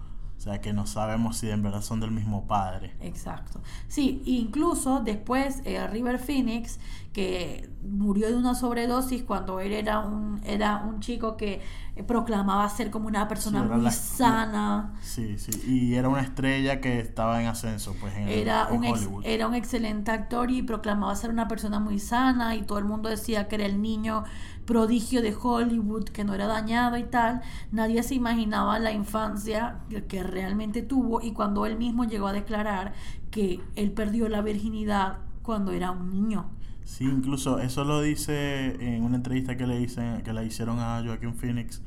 [0.44, 2.92] O sea que no sabemos si en verdad son del mismo padre.
[3.00, 3.62] Exacto.
[3.88, 6.78] Sí, incluso después eh, River Phoenix,
[7.14, 11.62] que murió de una sobredosis cuando él era un, era un chico que
[12.06, 14.92] proclamaba ser como una persona muy sana.
[15.00, 18.84] Sí, sí, y era una estrella que estaba en ascenso, pues en, era un
[19.24, 23.08] era un excelente actor y proclamaba ser una persona muy sana y todo el mundo
[23.08, 24.24] decía que era el niño
[24.66, 27.42] prodigio de Hollywood, que no era dañado y tal.
[27.70, 32.92] Nadie se imaginaba la infancia que realmente tuvo y cuando él mismo llegó a declarar
[33.30, 36.50] que él perdió la virginidad cuando era un niño.
[36.84, 41.02] Sí, incluso eso lo dice en una entrevista que le, hice, que le hicieron a
[41.04, 41.82] Joaquin Phoenix,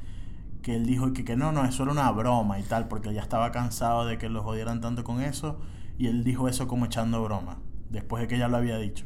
[0.62, 3.22] que él dijo que, que no, no, eso era una broma y tal, porque ya
[3.22, 5.60] estaba cansado de que lo jodieran tanto con eso,
[6.00, 7.60] y él dijo eso como echando broma,
[7.92, 9.06] después de que ya lo había dicho.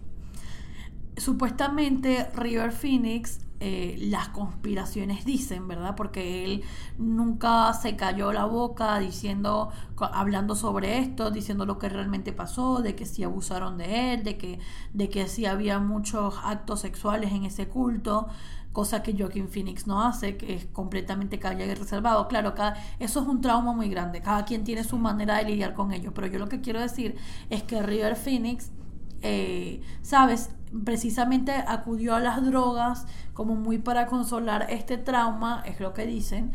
[1.18, 5.96] Supuestamente River Phoenix eh, las conspiraciones dicen, ¿verdad?
[5.96, 6.64] Porque él
[6.98, 12.96] nunca se cayó la boca diciendo, hablando sobre esto, diciendo lo que realmente pasó, de
[12.96, 14.60] que sí abusaron de él, de que,
[14.94, 18.28] de que sí había muchos actos sexuales en ese culto
[18.72, 22.28] cosa que Joaquin Phoenix no hace, que es completamente callado y reservado.
[22.28, 25.74] Claro, cada, eso es un trauma muy grande, cada quien tiene su manera de lidiar
[25.74, 27.16] con ello, pero yo lo que quiero decir
[27.50, 28.72] es que River Phoenix,
[29.22, 30.52] eh, sabes,
[30.84, 36.52] precisamente acudió a las drogas como muy para consolar este trauma, es lo que dicen.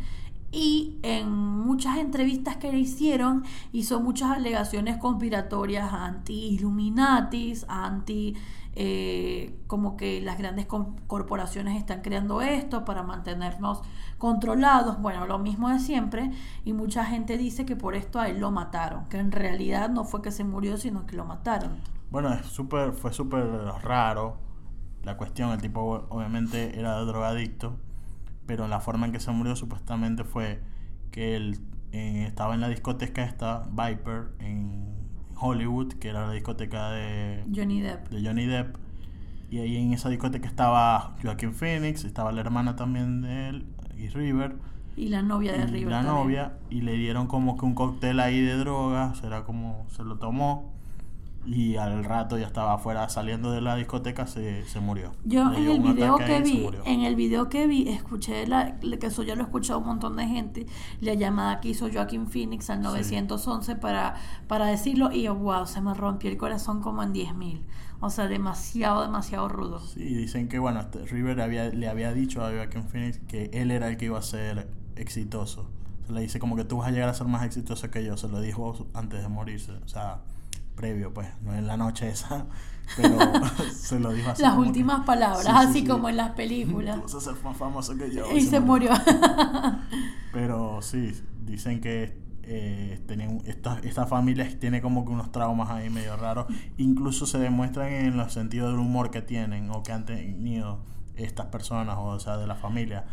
[0.51, 8.35] Y en muchas entrevistas que le hicieron hizo muchas alegaciones conspiratorias anti-Illuminatis, anti...
[8.79, 13.81] Eh, como que las grandes corporaciones están creando esto para mantenernos
[14.19, 16.29] controlados, bueno, lo mismo de siempre,
[16.63, 20.03] y mucha gente dice que por esto a él lo mataron, que en realidad no
[20.03, 21.71] fue que se murió, sino que lo mataron.
[22.09, 23.45] Bueno, es super, fue súper
[23.83, 24.37] raro
[25.03, 25.51] la cuestión.
[25.51, 27.77] El tipo obviamente era drogadicto,
[28.45, 30.61] pero la forma en que se murió supuestamente fue
[31.11, 31.59] que él
[31.91, 34.95] eh, estaba en la discoteca esta, Viper, en
[35.39, 38.09] Hollywood, que era la discoteca de Johnny Depp.
[38.09, 38.75] De Johnny Depp.
[39.49, 43.65] Y ahí en esa discoteca estaba Joaquin Phoenix, estaba la hermana también de él,
[43.97, 44.57] y River.
[44.97, 45.89] Y la novia de River.
[45.89, 50.03] La novia, y le dieron como que un cóctel ahí de drogas, era como se
[50.03, 50.76] lo tomó
[51.47, 55.13] y al rato ya estaba afuera saliendo de la discoteca se, se murió.
[55.23, 59.23] Yo en el video que vi, en el video que vi, escuché la, que eso
[59.23, 60.65] ya lo escuchado un montón de gente,
[60.99, 64.15] la llamada que hizo Joaquin Phoenix al 911 para,
[64.47, 67.61] para decirlo y wow, se me rompió el corazón como en 10.000.
[68.01, 69.79] O sea, demasiado, demasiado rudo.
[69.79, 73.71] Sí, dicen que bueno, este, River había, le había dicho a Joaquin Phoenix que él
[73.71, 75.69] era el que iba a ser exitoso.
[76.05, 78.17] Se le dice como que tú vas a llegar a ser más exitoso que yo,
[78.17, 79.71] se lo dijo antes de morirse.
[79.71, 80.21] O sea,
[80.77, 82.45] previo, pues, no en la noche esa,
[82.95, 83.17] pero
[83.73, 84.41] se lo dijo así.
[84.41, 87.01] Las últimas palabras, así como en las películas.
[87.01, 88.31] Vas a ser más famoso que yo.
[88.33, 88.91] Y, se, murió.
[90.31, 91.11] pero sí,
[91.43, 96.45] dicen que eh, tienen, esta, esta familia tiene como que unos traumas ahí medio raros.
[96.77, 100.79] Incluso se demuestran en los sentidos del humor que tienen o que han tenido
[101.17, 103.05] estas personas, o sea, de la familia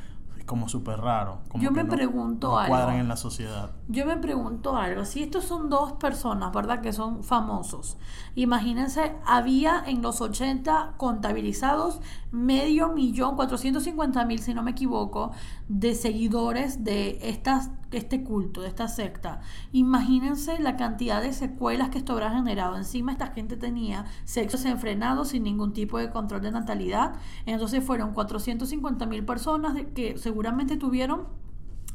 [0.46, 1.40] como súper raro.
[1.48, 2.74] Como Yo me pregunto algo.
[2.74, 3.70] cuadran en la sociedad.
[3.88, 5.04] Yo me pregunto algo.
[5.04, 6.80] Si estos son dos personas, ¿verdad?
[6.80, 7.96] Que son famosos.
[8.34, 15.30] Imagínense, había en los 80 contabilizados medio millón, 450 mil, si no me equivoco,
[15.68, 19.40] de seguidores de estas, este culto, de esta secta.
[19.72, 22.76] Imagínense la cantidad de secuelas que esto habrá generado.
[22.76, 27.14] Encima esta gente tenía sexo desenfrenado sin ningún tipo de control de natalidad.
[27.46, 31.28] Entonces fueron 450 mil personas que seguramente tuvieron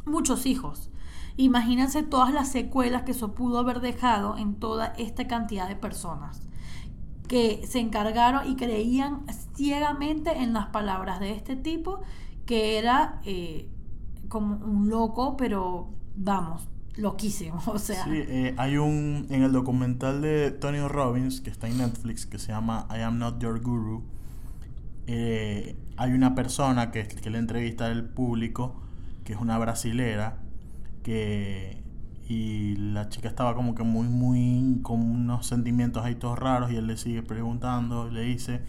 [0.06, 0.90] muchos hijos.
[1.38, 6.50] Imagínense todas las secuelas que eso pudo haber dejado en toda esta cantidad de personas
[7.30, 9.26] que se encargaron y creían
[9.56, 12.02] ciegamente en las palabras de este tipo,
[12.48, 13.70] que era eh,
[14.30, 18.06] como un loco, pero vamos, loquísimo, o sea.
[18.06, 22.40] Sí, eh, hay un, en el documental de Tony Robbins, que está en Netflix, que
[22.40, 24.04] se llama I Am Not Your Guru,
[25.08, 28.80] eh, hay una persona que, que le entrevista al público,
[29.24, 30.38] que es una brasilera,
[31.04, 31.80] que
[32.30, 36.76] y la chica estaba como que muy, muy con unos sentimientos ahí todos raros y
[36.76, 38.62] él le sigue preguntando, le dice,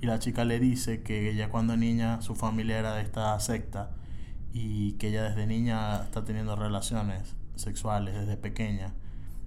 [0.00, 3.90] y la chica le dice que ella cuando niña su familia era de esta secta
[4.52, 8.94] y que ella desde niña está teniendo relaciones sexuales desde pequeña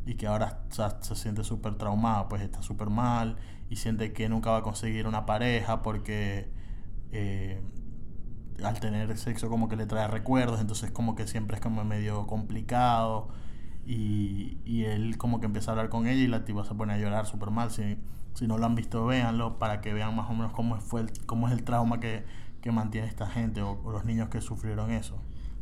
[0.05, 0.63] y que ahora
[1.01, 3.37] se siente súper traumada, pues está súper mal
[3.69, 6.49] y siente que nunca va a conseguir una pareja porque
[7.11, 7.61] eh,
[8.63, 12.27] al tener sexo como que le trae recuerdos, entonces como que siempre es como medio
[12.27, 13.29] complicado
[13.85, 16.93] y, y él como que empieza a hablar con ella y la tipa se pone
[16.93, 17.71] a llorar súper mal.
[17.71, 17.97] Si,
[18.33, 21.11] si no lo han visto, véanlo para que vean más o menos cómo, fue el,
[21.25, 22.25] cómo es el trauma que,
[22.65, 25.15] que mantiene esta gente o, los niños que sufrieron eso.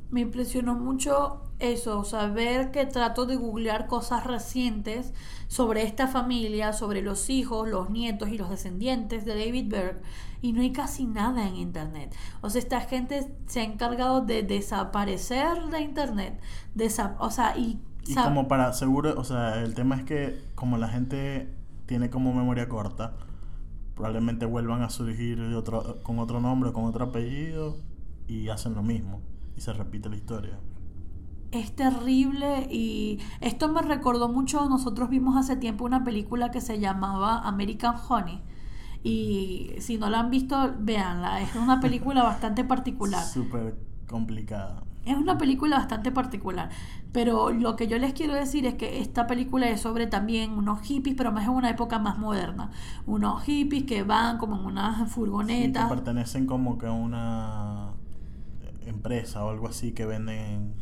[0.09, 5.13] Me impresionó mucho eso, o sea, ver que trato de googlear cosas recientes
[5.49, 10.01] sobre esta familia, sobre los hijos, los nietos y los descendientes de David Berg,
[10.41, 12.15] y no hay casi nada en Internet.
[12.39, 16.39] O sea, esta gente se ha encargado de desaparecer de Internet,
[17.19, 20.89] o sea, y y como para seguro, o sea, el tema es que como la
[20.89, 21.53] gente
[21.85, 23.13] tiene como memoria corta,
[23.95, 27.77] probablemente vuelvan a surgir de otro, con otro nombre, con otro apellido
[28.27, 29.21] y hacen lo mismo
[29.55, 30.59] y se repite la historia.
[31.51, 36.79] Es terrible y esto me recordó mucho, nosotros vimos hace tiempo una película que se
[36.79, 38.41] llamaba American Honey
[39.03, 43.23] y si no la han visto, véanla, es una película bastante particular.
[43.23, 43.77] Súper
[44.07, 44.83] complicada.
[45.05, 46.69] Es una película bastante particular,
[47.11, 50.81] pero lo que yo les quiero decir es que esta película es sobre también unos
[50.81, 52.71] hippies, pero más en una época más moderna.
[53.05, 55.89] Unos hippies que van como en unas furgonetas.
[55.89, 57.91] que pertenecen como que a una
[58.85, 60.73] empresa o algo así que venden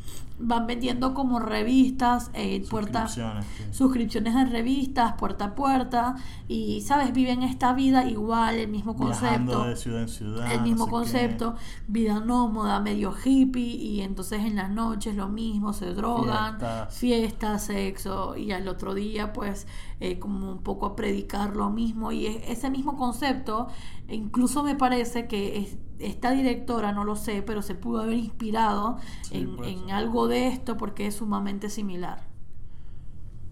[0.41, 6.15] van vendiendo como revistas eh, suscripciones, suscripciones de revistas puerta a puerta
[6.47, 9.65] y sabes viven esta vida igual el mismo concepto.
[9.65, 11.55] de ciudad en ciudad, el mismo concepto.
[11.87, 16.57] Vida nómada medio hippie y entonces en las noches lo mismo se drogan
[16.89, 19.67] fiestas, sexo y al otro día pues
[19.99, 22.11] eh, como un poco a predicar lo mismo.
[22.11, 23.67] Y ese mismo concepto
[24.09, 28.97] incluso me parece que es esta directora, no lo sé, pero se pudo haber inspirado
[29.29, 32.23] en, algo de esto porque es sumamente similar.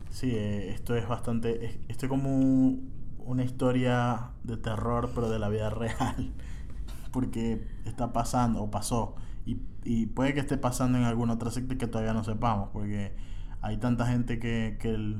[0.09, 2.79] Sí, eh, esto es bastante, esto es como
[3.19, 6.33] una historia de terror, pero de la vida real,
[7.11, 9.15] porque está pasando o pasó,
[9.45, 13.13] y, y puede que esté pasando en alguna otra secta que todavía no sepamos, porque
[13.61, 15.17] hay tanta gente que, que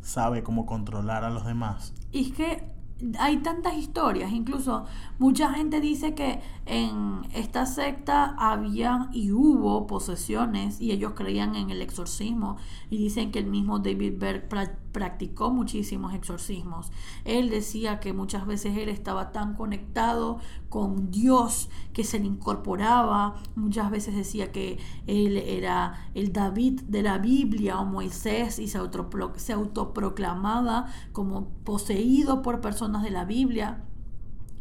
[0.00, 1.94] sabe cómo controlar a los demás.
[2.10, 2.75] Y es que
[3.18, 4.86] hay tantas historias, incluso
[5.18, 11.70] mucha gente dice que en esta secta había y hubo posesiones y ellos creían en
[11.70, 12.56] el exorcismo
[12.88, 14.48] y dicen que el mismo David Berg
[14.96, 16.90] practicó muchísimos exorcismos.
[17.26, 20.38] Él decía que muchas veces él estaba tan conectado
[20.70, 27.02] con Dios que se le incorporaba, muchas veces decía que él era el David de
[27.02, 33.84] la Biblia o Moisés y se, autoproclamaba como poseído por personas de la Biblia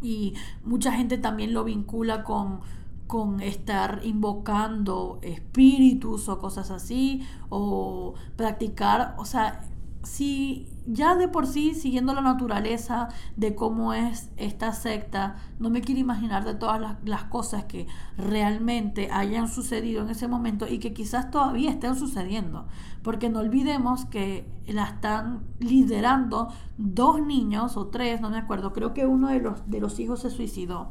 [0.02, 0.34] y
[0.66, 2.60] mucha gente también lo vincula con
[3.08, 9.62] con estar invocando espíritus o cosas así o practicar, o sea,
[10.06, 15.82] si ya de por sí, siguiendo la naturaleza de cómo es esta secta, no me
[15.82, 17.88] quiero imaginar de todas las, cosas que
[18.18, 22.68] realmente hayan sucedido en ese momento y que quizás todavía estén sucediendo.
[23.02, 28.94] Porque no olvidemos que la están liderando dos niños o tres, no me acuerdo, creo
[28.94, 30.90] que uno de los, de los hijos se suicidó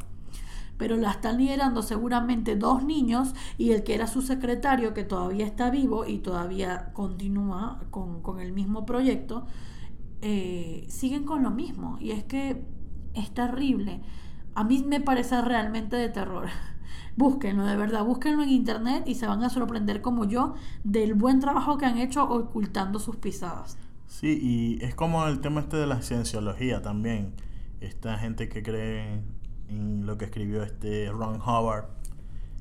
[0.77, 5.47] pero la están liderando seguramente dos niños y el que era su secretario, que todavía
[5.47, 9.47] está vivo y todavía continúa con, el mismo proyecto,
[10.22, 11.97] eh, siguen con lo mismo.
[12.01, 12.64] Y es que
[13.14, 14.01] es terrible.
[14.55, 16.49] A mí me parece realmente de terror.
[17.16, 21.39] Búsquenlo, de verdad, búsquenlo en internet y se van a sorprender como yo del buen
[21.39, 23.79] trabajo que han hecho ocultando sus pisadas.
[24.09, 27.33] Sí, y es como el tema este de la cienciología también.
[27.81, 29.22] Esta gente que cree
[30.07, 31.87] lo que escribió este Ron Howard,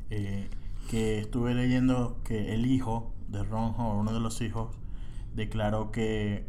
[0.09, 0.49] eh,
[0.89, 4.75] que estuve leyendo que el hijo de Ron Howard, uno de los hijos,
[5.33, 6.47] declaró que,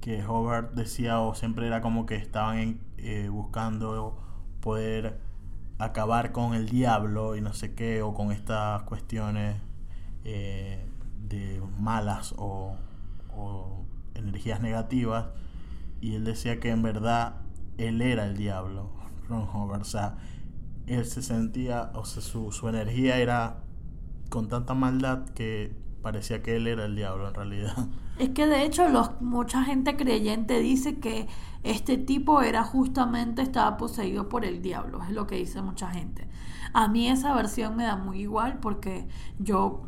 [0.00, 4.18] que Howard decía o siempre era como que estaban eh, buscando
[4.60, 5.20] poder
[5.78, 9.60] acabar con el diablo y no sé qué, o con estas cuestiones
[10.24, 10.84] eh,
[11.28, 12.76] de malas o
[14.14, 15.26] energías negativas.
[16.00, 17.34] Y él decía que en verdad
[17.78, 18.90] él era el diablo,
[19.28, 20.16] Ron O sea,
[20.86, 23.62] él se sentía, o sea, su, su energía era
[24.28, 27.74] con tanta maldad que parecía que él era el diablo en realidad.
[28.18, 28.82] Es que de hecho
[29.20, 31.28] mucha gente creyente dice que
[31.62, 36.28] este tipo era justamente, estaba poseído por el diablo, es lo que dice mucha gente.
[36.72, 39.06] A mí esa versión me da muy igual porque
[39.38, 39.84] yo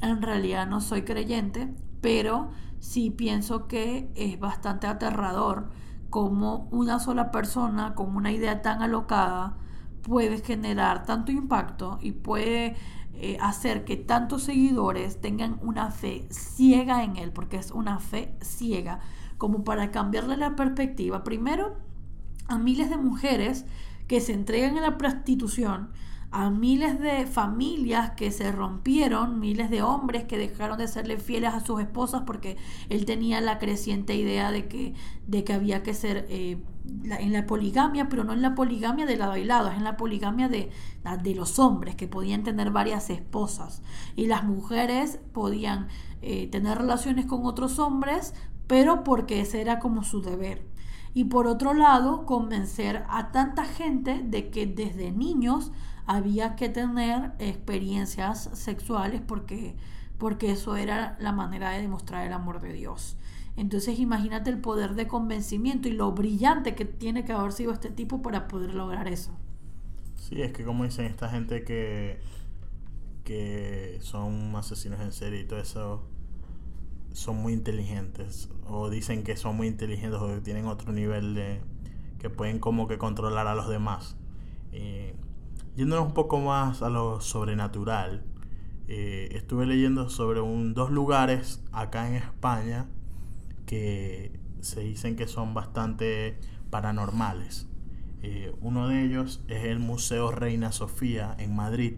[0.00, 5.70] en realidad no soy creyente, pero sí pienso que es bastante aterrador
[6.12, 9.56] como una sola persona con una idea tan alocada
[10.02, 12.76] puede generar tanto impacto y puede
[13.14, 18.36] eh, hacer que tantos seguidores tengan una fe ciega en él, porque es una fe
[18.42, 19.00] ciega,
[19.38, 21.78] como para cambiarle la perspectiva, primero
[22.46, 23.64] a miles de mujeres
[24.06, 25.92] que se entregan a la prostitución,
[26.32, 31.52] a miles de familias que se rompieron, miles de hombres que dejaron de serle fieles
[31.52, 32.56] a sus esposas porque
[32.88, 34.94] él tenía la creciente idea de que,
[35.26, 36.62] de que había que ser eh,
[37.18, 40.48] en la poligamia, pero no en la poligamia de la bailada, es en la poligamia
[40.48, 40.70] de,
[41.22, 43.82] de los hombres que podían tener varias esposas
[44.16, 45.88] y las mujeres podían
[46.22, 48.34] eh, tener relaciones con otros hombres,
[48.66, 50.66] pero porque ese era como su deber.
[51.12, 55.72] Y por otro lado, convencer a tanta gente de que desde niños
[56.06, 59.76] había que tener experiencias sexuales porque,
[60.18, 63.16] porque eso era la manera de demostrar el amor de Dios.
[63.56, 67.90] Entonces imagínate el poder de convencimiento y lo brillante que tiene que haber sido este
[67.90, 69.32] tipo para poder lograr eso.
[70.16, 72.18] Sí, es que como dicen esta gente que,
[73.24, 76.08] que son asesinos en serie y todo eso,
[77.12, 78.48] son muy inteligentes.
[78.66, 81.60] O dicen que son muy inteligentes o tienen otro nivel de...
[82.18, 84.16] que pueden como que controlar a los demás.
[85.76, 88.24] Yéndonos un poco más a lo sobrenatural,
[88.88, 92.86] eh, estuve leyendo sobre un, dos lugares acá en España
[93.64, 96.38] que se dicen que son bastante
[96.70, 97.68] paranormales.
[98.22, 101.94] Eh, uno de ellos es el Museo Reina Sofía en Madrid.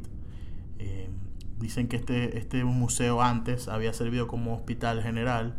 [0.79, 1.09] Eh,
[1.59, 5.59] dicen que este, este museo antes había servido como hospital general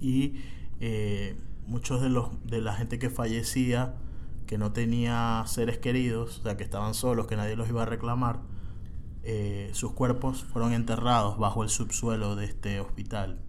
[0.00, 0.34] y
[1.66, 3.94] muchos de, los, de la gente que fallecía,
[4.46, 7.86] que no tenía seres queridos, o sea, que estaban solos, que nadie los iba a
[7.86, 8.40] reclamar,
[9.72, 13.40] sus cuerpos fueron enterrados bajo el subsuelo de este hospital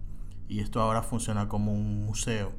[0.48, 2.52] y esto ahora funciona como un museo.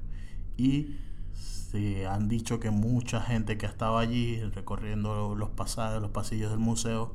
[0.56, 6.12] Y se han dicho que mucha gente que ha estado allí recorriendo los pasados, los
[6.12, 7.14] pasillos del museo,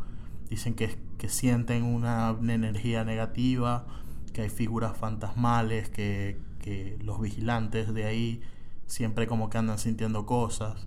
[0.50, 3.86] dicen que, que sienten una, energía negativa,
[4.32, 8.42] que hay figuras fantasmales, que, que los vigilantes de ahí
[8.86, 10.86] siempre como que andan sintiendo cosas.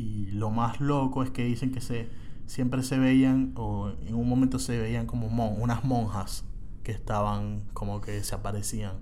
[0.00, 2.08] Y lo más loco es que dicen que se
[2.46, 6.44] siempre se veían, o en un momento se veían como unas monjas
[6.82, 8.94] que estaban como que se aparecían.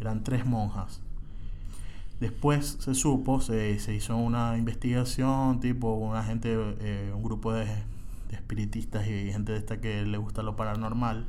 [0.00, 1.02] Eran tres monjas.
[2.20, 7.66] Después se supo, se, se hizo una investigación, tipo una gente, eh, un grupo de,
[7.66, 11.28] de, espiritistas y gente de esta que le gusta lo paranormal,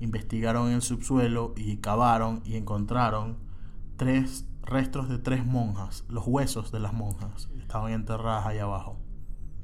[0.00, 3.36] investigaron en el subsuelo y cavaron y encontraron
[3.96, 8.98] tres restos de tres monjas, los huesos de las monjas, estaban enterradas ahí abajo.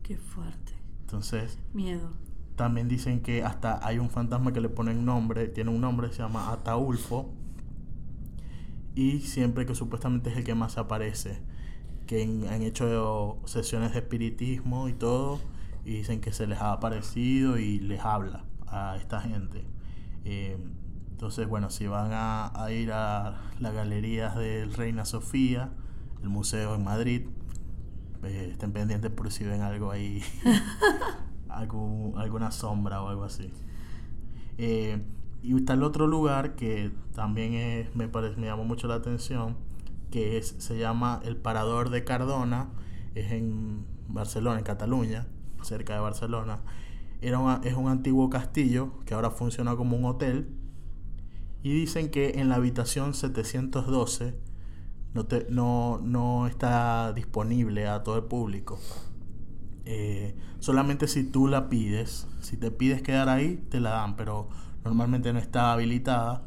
[0.02, 0.74] Qué fuerte.
[1.00, 2.10] Entonces, miedo.
[2.56, 6.18] También dicen que hasta hay un fantasma que le ponen nombre, tiene un nombre, se
[6.18, 7.32] llama Ataulfo.
[8.94, 11.40] Y siempre que supuestamente es el que más aparece.
[12.06, 15.40] Que han hecho sesiones de espiritismo y todo.
[15.84, 19.64] Y dicen que se les ha aparecido y les habla a esta gente.
[20.24, 20.58] Eh,
[21.20, 25.68] entonces, bueno, si van a, ir a las galerías del Reina Sofía,
[26.22, 27.26] el museo en Madrid,
[28.22, 30.22] eh, estén pendientes por si ven algo ahí
[31.50, 33.52] alguna sombra o algo así.
[34.56, 35.02] Eh,
[35.42, 39.58] y está el otro lugar que también es, me, parece, me llamó mucho la atención,
[40.10, 42.70] que es, se llama el Parador de Cardona,
[43.14, 45.26] es en Barcelona, en Cataluña,
[45.60, 46.60] cerca de Barcelona.
[47.20, 50.56] Era es un antiguo castillo que ahora funciona como un hotel.
[51.62, 54.34] Y dicen que en la habitación 712
[55.14, 58.78] no, no, no está disponible a todo el público.
[59.84, 64.48] Eh, solamente si tú la pides, si te pides quedar ahí, te la dan, pero
[64.84, 66.44] normalmente no está habilitada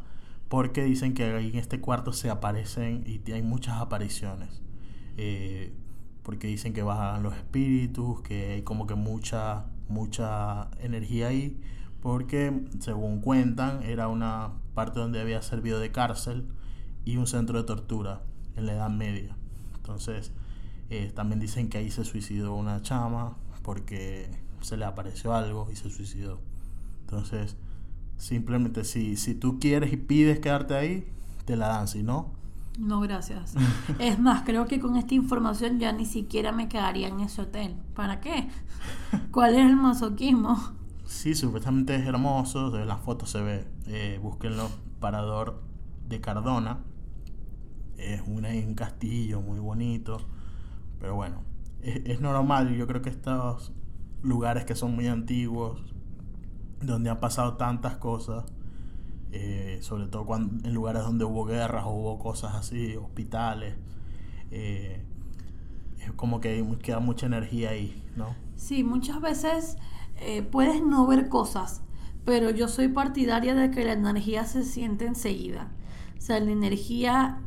[0.49, 4.61] porque dicen que ahí en este cuarto se aparecen y hay muchas apariciones.
[5.17, 5.73] Eh,
[6.23, 11.59] porque dicen que bajan los espíritus, que hay como que mucha, mucha energía ahí,
[12.01, 16.47] porque según cuentan era una parte donde había servido de cárcel
[17.05, 18.21] y un centro de tortura
[18.55, 19.35] en la Edad Media.
[19.75, 20.31] Entonces,
[20.89, 24.29] eh, también dicen que ahí se suicidó una chama porque
[24.61, 26.39] se le apareció algo y se suicidó.
[27.01, 27.57] Entonces,
[28.23, 31.07] Simplemente si, si tú quieres y pides quedarte ahí,
[31.45, 32.31] te la dan, si no...
[32.79, 33.53] No, gracias.
[33.99, 37.75] es más, creo que con esta información ya ni siquiera me quedaría en ese hotel.
[37.93, 38.47] ¿Para qué?
[39.31, 40.57] ¿Cuál es el masoquismo?
[41.05, 43.67] Sí, supuestamente es hermoso, en las fotos se ve.
[43.87, 45.61] Eh, búsquenlo, Parador
[46.07, 46.79] de Cardona.
[47.97, 50.17] Es un castillo muy bonito.
[50.99, 51.43] Pero bueno,
[51.81, 52.75] es, es normal.
[52.75, 53.71] Yo creo que estos
[54.23, 55.81] lugares que son muy antiguos,
[56.81, 58.45] donde han pasado tantas cosas,
[59.31, 63.75] eh, sobre todo cuando, en lugares donde hubo guerras o hubo cosas así, hospitales.
[64.51, 65.03] Eh,
[65.99, 68.35] es como que queda mucha energía ahí, ¿no?
[68.55, 69.77] Sí, muchas veces
[70.25, 71.81] eh, puedes no ver cosas,
[72.25, 75.71] pero yo soy partidaria de que la energía se siente enseguida.
[76.17, 77.41] O sea, la energía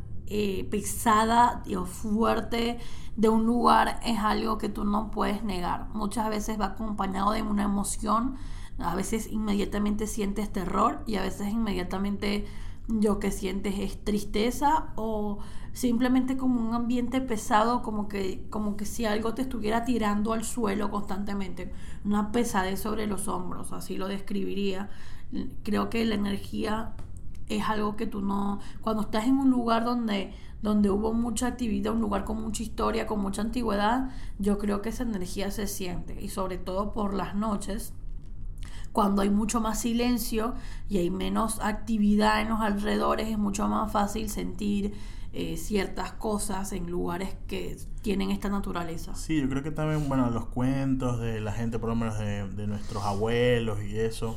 [0.69, 2.79] pesada o fuerte
[3.15, 5.87] de un lugar es algo que tú no puedes negar.
[5.93, 8.35] Muchas veces va acompañado de una emoción
[8.79, 12.45] a veces inmediatamente sientes terror y a veces inmediatamente
[12.87, 15.39] yo que sientes es tristeza o
[15.77, 20.43] simplemente como un ambiente pesado, como que, como que si algo te estuviera tirando al
[20.43, 21.71] suelo constantemente,
[22.03, 24.89] una pesadez sobre los hombros, así lo describiría.
[25.61, 26.95] Creo que la energía
[27.47, 31.93] es algo que tú no, cuando estás en un lugar donde, donde hubo mucha actividad,
[31.93, 34.09] un lugar con mucha historia, con mucha antigüedad,
[34.39, 37.93] yo creo que esa energía se siente y sobre todo por las noches
[38.93, 40.55] cuando hay mucho más silencio
[40.89, 44.95] y hay menos actividad en los alrededores, es mucho más fácil sentir
[45.39, 49.13] eh, ciertas cosas en lugares que tienen esta naturaleza.
[49.13, 52.65] Sí, yo creo que también, bueno, los cuentos de la gente, por lo menos de,
[52.65, 54.35] nuestros abuelos y eso,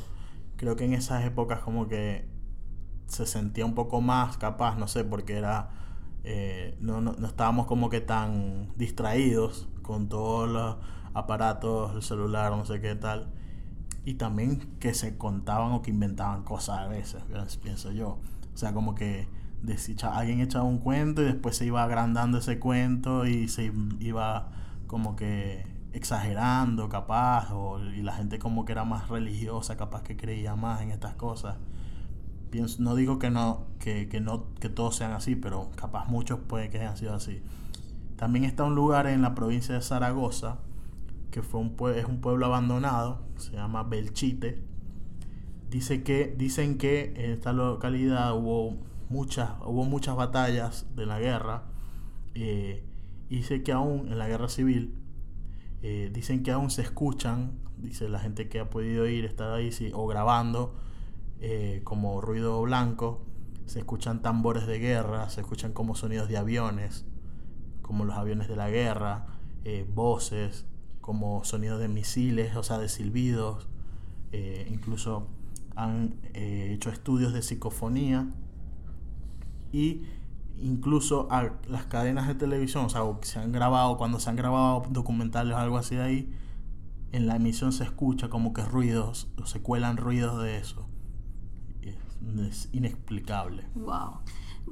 [0.56, 2.28] creo que en esas épocas como que
[3.06, 5.70] se sentía un poco más capaz, no sé, porque era...
[6.22, 10.76] Eh, no, no, no, estábamos como que tan distraídos con todos los
[11.14, 13.32] aparatos, el celular, no sé qué tal
[14.04, 17.22] y también que se contaban o que inventaban cosas a veces,
[17.62, 18.18] pienso yo.
[18.52, 19.28] O sea, como que
[20.12, 24.50] alguien echaba un cuento y después se iba agrandando ese cuento y se iba
[24.86, 30.16] como que exagerando capaz o, y la gente como que era más religiosa capaz que
[30.16, 31.56] creía más en estas cosas
[32.50, 36.38] pienso no digo que no que, que no que todos sean así pero capaz muchos
[36.40, 37.42] puede que hayan sido así
[38.16, 40.58] también está un lugar en la provincia de Zaragoza
[41.30, 44.62] que fue un es un pueblo abandonado, se llama Belchite.
[45.70, 48.76] Dice que, dicen que en esta localidad hubo
[49.10, 51.64] muchas, hubo muchas batallas de la guerra.
[52.34, 52.86] Eh,
[53.28, 54.94] dice que aún en la guerra civil,
[55.82, 59.70] eh, dicen que aún se escuchan, dice la gente que ha podido ir, estar ahí
[59.92, 60.76] o grabando
[61.40, 63.26] eh, como ruido blanco,
[63.66, 67.04] se escuchan tambores de guerra, se escuchan como sonidos de aviones,
[67.82, 69.26] como los aviones de la guerra,
[69.94, 70.66] voces,
[71.00, 73.68] como sonidos de misiles, o sea, de silbidos.
[74.68, 75.28] Incluso
[75.76, 78.26] han hecho estudios de psicofonía
[79.72, 80.02] y
[80.58, 84.84] incluso a las cadenas de televisión, o sea, se han grabado, cuando se han grabado
[84.90, 86.32] documentales o algo así de ahí,
[87.12, 90.86] en la emisión se escucha como que ruidos, o se cuelan ruidos de eso.
[91.82, 93.64] Es, inexplicable.
[93.74, 94.20] Wow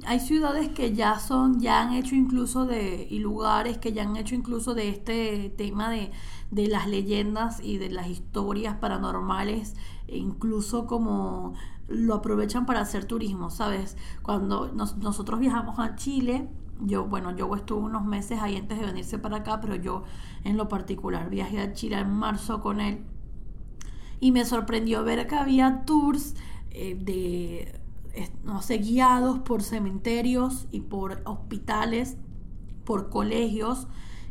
[0.05, 4.15] hay ciudades que ya son, ya han hecho incluso de, y lugares que ya han
[4.15, 6.11] hecho incluso de este tema de,
[6.51, 9.75] de las leyendas y de las historias paranormales,
[10.07, 11.53] e incluso como
[11.89, 13.97] lo aprovechan para hacer turismo, ¿sabes?
[14.21, 16.47] Cuando nosotros viajamos a Chile,
[16.81, 20.03] yo, bueno, yo estuve unos meses ahí antes de venirse para acá, pero yo
[20.43, 23.03] en lo particular viajé a Chile en marzo con él
[24.19, 26.35] y me sorprendió ver que había tours
[26.71, 27.79] eh, de
[28.43, 32.17] no sé, guiados por cementerios y por hospitales,
[32.83, 33.87] por colegios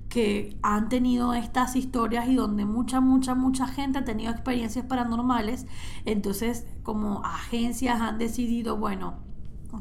[0.09, 5.67] que han tenido estas historias y donde mucha, mucha, mucha gente ha tenido experiencias paranormales.
[6.05, 9.29] Entonces, como agencias han decidido, bueno,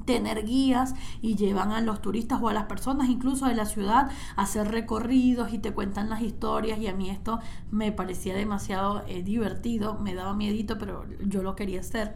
[0.05, 4.09] tener guías y llevan a los turistas o a las personas incluso de la ciudad
[4.35, 7.39] a hacer recorridos y te cuentan las historias y a mí esto
[7.71, 12.15] me parecía demasiado eh, divertido, me daba miedito, pero yo lo quería hacer.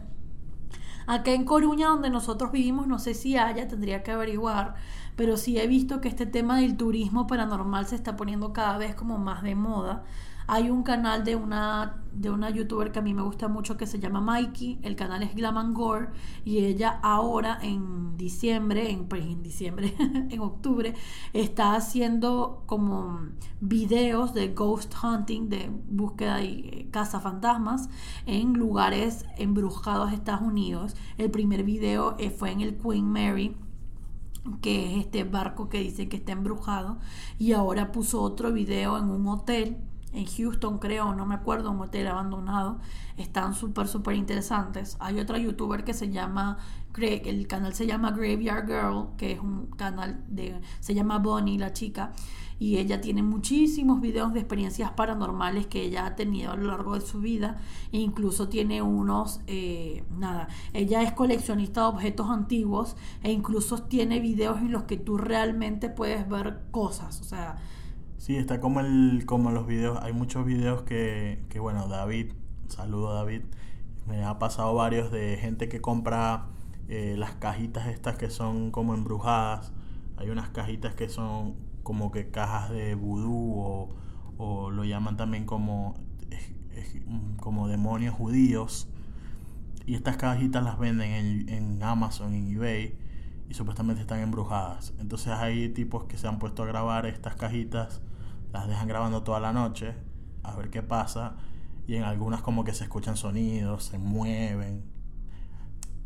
[1.06, 4.74] Acá en Coruña, donde nosotros vivimos, no sé si haya, tendría que averiguar,
[5.16, 8.94] pero sí he visto que este tema del turismo paranormal se está poniendo cada vez
[8.94, 10.04] como más de moda.
[10.46, 13.86] Hay un canal de una, de una youtuber que a mí me gusta mucho que
[13.86, 14.80] se llama Mikey.
[14.82, 16.08] El canal es Glam Gore.
[16.44, 20.94] Y ella ahora en diciembre, en, pues, en diciembre, en octubre,
[21.32, 23.20] está haciendo como
[23.60, 27.88] videos de ghost hunting, de búsqueda y eh, caza fantasmas
[28.26, 30.96] en lugares embrujados de Estados Unidos.
[31.18, 33.56] El primer video eh, fue en el Queen Mary
[34.60, 36.98] que es este barco que dice que está embrujado
[37.38, 39.76] y ahora puso otro video en un hotel
[40.12, 42.78] en Houston, creo, no me acuerdo, un hotel abandonado.
[43.16, 44.96] Están súper, súper interesantes.
[45.00, 46.58] Hay otra youtuber que se llama,
[46.96, 51.72] el canal se llama Graveyard Girl, que es un canal de, se llama Bonnie, la
[51.72, 52.12] chica,
[52.58, 56.94] y ella tiene muchísimos videos de experiencias paranormales que ella ha tenido a lo largo
[56.94, 57.58] de su vida,
[57.90, 64.20] e incluso tiene unos, eh, nada, ella es coleccionista de objetos antiguos, e incluso tiene
[64.20, 67.56] videos en los que tú realmente puedes ver cosas, o sea,
[68.22, 72.30] Sí, está como, el, como los videos, hay muchos videos que, que, bueno, David,
[72.68, 73.42] saludo David,
[74.06, 76.46] me ha pasado varios de gente que compra
[76.86, 79.72] eh, las cajitas estas que son como embrujadas,
[80.18, 83.88] hay unas cajitas que son como que cajas de vudú o,
[84.36, 85.96] o lo llaman también como,
[87.38, 88.88] como demonios judíos,
[89.84, 92.94] y estas cajitas las venden en, en Amazon, en eBay,
[93.48, 94.94] y supuestamente están embrujadas.
[95.00, 98.00] Entonces hay tipos que se han puesto a grabar estas cajitas
[98.52, 99.94] las dejan grabando toda la noche
[100.42, 101.36] a ver qué pasa
[101.86, 104.84] y en algunas como que se escuchan sonidos, se mueven.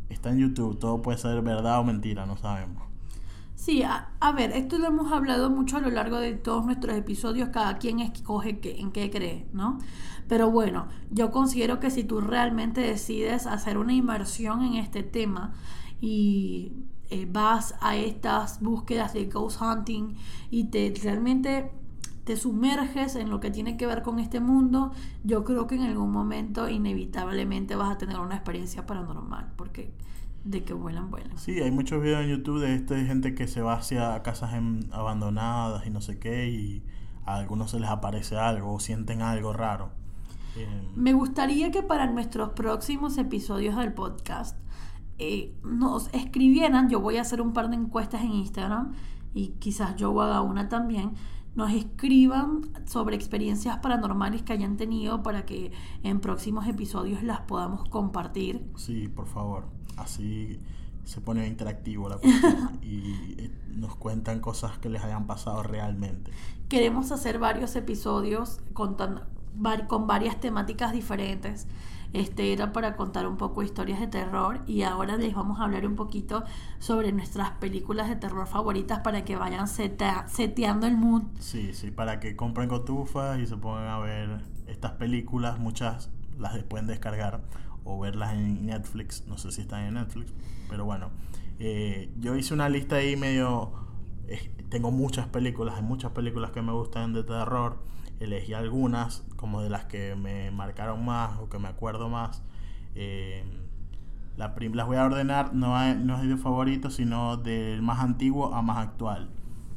[0.09, 2.83] Está en YouTube, todo puede ser verdad o mentira, no sabemos.
[3.55, 7.49] Sí, a, ver, esto lo hemos hablado mucho a lo largo de todos nuestros episodios,
[7.49, 9.79] cada quien escoge en qué cree, ¿no?
[10.27, 15.53] Pero bueno, yo considero que si tú realmente decides hacer una inversión en este tema
[15.99, 20.15] y eh, vas a estas búsquedas de ghost hunting
[20.51, 21.71] y te realmente
[22.27, 24.91] te sumerges en lo que tiene que ver con este mundo,
[25.23, 29.93] yo creo que en algún momento inevitablemente vas a tener una experiencia paranormal, porque
[30.43, 31.37] de que vuelan, vuelan.
[31.37, 34.51] Sí, hay muchos videos en YouTube de, este, gente que se va hacia casas
[34.91, 36.83] abandonadas y no sé qué, y
[37.25, 39.91] a algunos se les aparece algo o sienten algo raro.
[40.57, 40.67] Eh,
[40.97, 44.57] Me gustaría que para nuestros próximos episodios del podcast
[45.17, 48.91] eh, nos escribieran, yo voy a hacer un par de encuestas en Instagram
[49.33, 51.13] y quizás yo haga una también,
[51.57, 55.71] nos escriban sobre experiencias paranormales que hayan tenido para que
[56.03, 58.63] en próximos episodios las podamos compartir.
[58.75, 59.65] Sí, por favor.
[59.97, 60.59] Así
[61.03, 66.31] se pone interactivo la cuestión y eh, nos cuentan cosas que les hayan pasado realmente.
[66.69, 69.25] Queremos hacer varios episodios contando,
[69.87, 71.65] con varias temáticas diferentes.
[72.13, 75.85] Este era para contar un poco historias de terror y ahora les vamos a hablar
[75.85, 76.43] un poquito
[76.79, 81.23] sobre nuestras películas de terror favoritas para que vayan seteando el mood.
[81.39, 85.59] Sí, sí, para que compren cotufas y se pongan a ver estas películas.
[85.59, 87.41] Muchas las pueden descargar
[87.83, 89.25] o verlas en Netflix.
[89.27, 90.33] No sé si están en Netflix,
[90.69, 91.09] pero bueno.
[91.59, 93.71] Eh, yo hice una lista ahí medio...
[94.27, 97.77] Eh, tengo muchas películas, hay muchas películas que me gustan de terror
[98.19, 102.43] elegí algunas como de las que me marcaron más o que me acuerdo más.
[102.95, 103.43] Eh,
[104.37, 108.61] la las voy a ordenar, no, no es de favorito, sino del más antiguo a
[108.61, 109.29] más actual.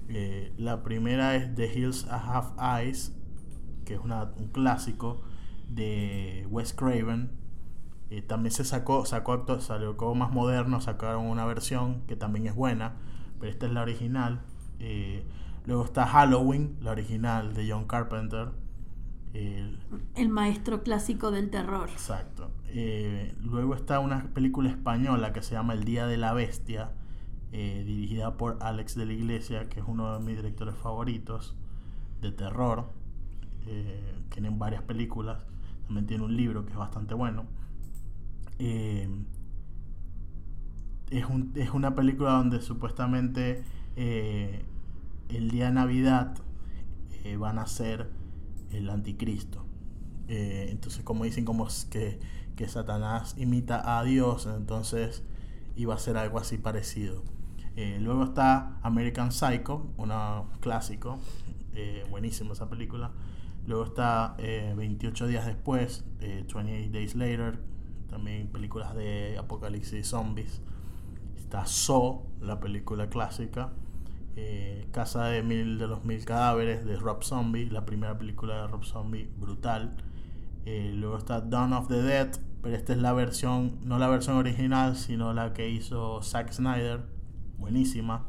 [0.08, 3.14] Eh, la primera es The Hills Have Eyes,
[3.84, 5.22] que es una, un clásico
[5.68, 7.30] de Wes Craven.
[8.10, 12.54] Eh, también se sacó, sacó, salió como más moderno, sacaron una versión que también es
[12.54, 12.96] buena,
[13.38, 14.42] pero esta es la original.
[15.70, 18.48] Luego está Halloween, la original de John Carpenter.
[19.32, 21.88] El, maestro clásico del terror.
[21.90, 22.50] Exacto.
[22.66, 26.90] Eh, luego está una película española que se llama El Día de la Bestia,
[27.52, 31.54] eh, dirigida por Alex de la Iglesia, que es uno de mis directores favoritos
[32.20, 32.86] de terror.
[33.68, 35.46] Eh, tienen varias películas.
[35.86, 37.44] También tiene un libro que es bastante bueno.
[38.58, 39.06] es,
[41.28, 43.62] un, es, una película donde supuestamente
[45.34, 46.34] el día de Navidad
[47.24, 48.10] eh, van a ser
[48.70, 49.64] el anticristo.
[50.28, 52.18] Eh, entonces, como dicen, como que,
[52.56, 55.24] que Satanás imita a Dios, entonces
[55.76, 57.22] iba a ser algo así parecido.
[57.76, 60.12] Eh, luego está American Psycho, un
[60.60, 61.18] clásico,
[62.10, 63.12] buenísimo esa película.
[63.66, 67.60] Luego está 28 días después, 28 Days Later,
[68.08, 70.60] también películas de apocalipsis zombies.
[71.36, 73.72] Está So, la película clásica.
[74.36, 78.66] Eh, Casa de mil de los mil cadáveres de Rob Zombie, la primera película de
[78.68, 79.96] Rob Zombie, brutal.
[80.66, 82.30] Eh, luego está Dawn of the Dead,
[82.62, 87.02] pero esta es la versión, no la versión original, sino la que hizo Zack Snyder,
[87.58, 88.26] buenísima.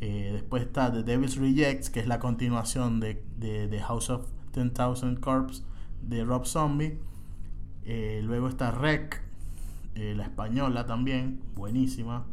[0.00, 5.20] Eh, después está The Devil's Rejects, que es la continuación de, The House of 10,000
[5.20, 5.64] Corps
[6.02, 6.98] de Rob Zombie.
[8.22, 9.22] luego está Rec,
[9.94, 12.26] la española también, buenísima.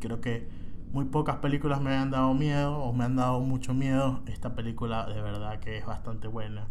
[0.00, 0.59] creo que
[0.92, 4.22] muy pocas películas me han dado miedo o me han dado mucho miedo.
[4.26, 6.68] Esta película de verdad que es bastante buena,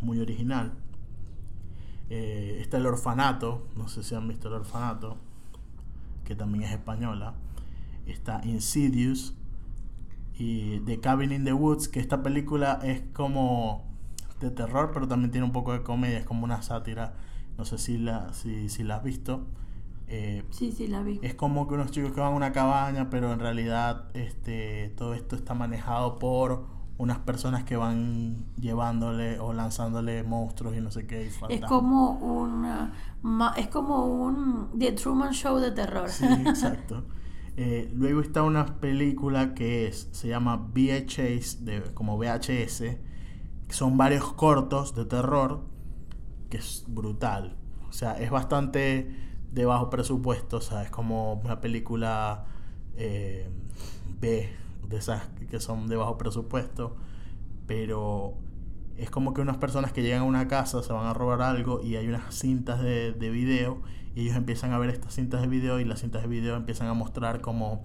[0.00, 0.72] muy original.
[2.10, 5.16] Eh, está El Orfanato, no sé si han visto El Orfanato,
[6.24, 7.34] que también es española.
[8.06, 9.34] Está Insidious
[10.38, 13.84] y The Cabin in the Woods, que esta película es como
[14.40, 17.14] de terror, pero también tiene un poco de comedia, es como una sátira.
[17.58, 19.44] No sé si la, si, si la has visto.
[20.12, 21.20] Eh, sí, sí, la vi.
[21.22, 25.14] Es como que unos chicos que van a una cabaña, pero en realidad este, todo
[25.14, 26.66] esto está manejado por
[26.98, 31.30] unas personas que van llevándole o lanzándole monstruos y no sé qué.
[31.48, 32.66] es como un
[33.56, 36.08] es como un The Truman Show de terror.
[36.10, 37.04] Sí, exacto.
[37.56, 43.98] Eh, luego está una película que es, se llama VHS, de, como VHS, que son
[43.98, 45.60] varios cortos de terror,
[46.48, 47.58] que es brutal.
[47.86, 52.44] O sea, es bastante de bajo presupuesto, o es como una película
[52.96, 53.48] eh,
[54.20, 54.48] B,
[54.88, 56.96] de esas que son de bajo presupuesto,
[57.66, 58.34] pero
[58.96, 61.80] es como que unas personas que llegan a una casa se van a robar algo
[61.82, 63.80] y hay unas cintas de, de video
[64.14, 66.88] y ellos empiezan a ver estas cintas de video y las cintas de video empiezan
[66.88, 67.84] a mostrar como,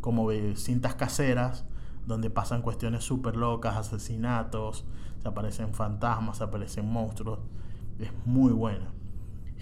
[0.00, 1.64] como cintas caseras
[2.06, 4.84] donde pasan cuestiones súper locas, asesinatos,
[5.22, 7.38] se aparecen fantasmas, se aparecen monstruos.
[7.98, 8.92] Es muy buena.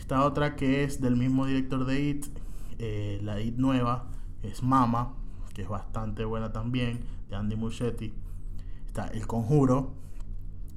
[0.01, 2.27] Esta otra que es del mismo director de It,
[2.79, 4.09] eh, la It nueva,
[4.43, 5.15] es Mama,
[5.55, 8.13] que es bastante buena también, de Andy Muschietti.
[8.87, 9.93] Está El Conjuro,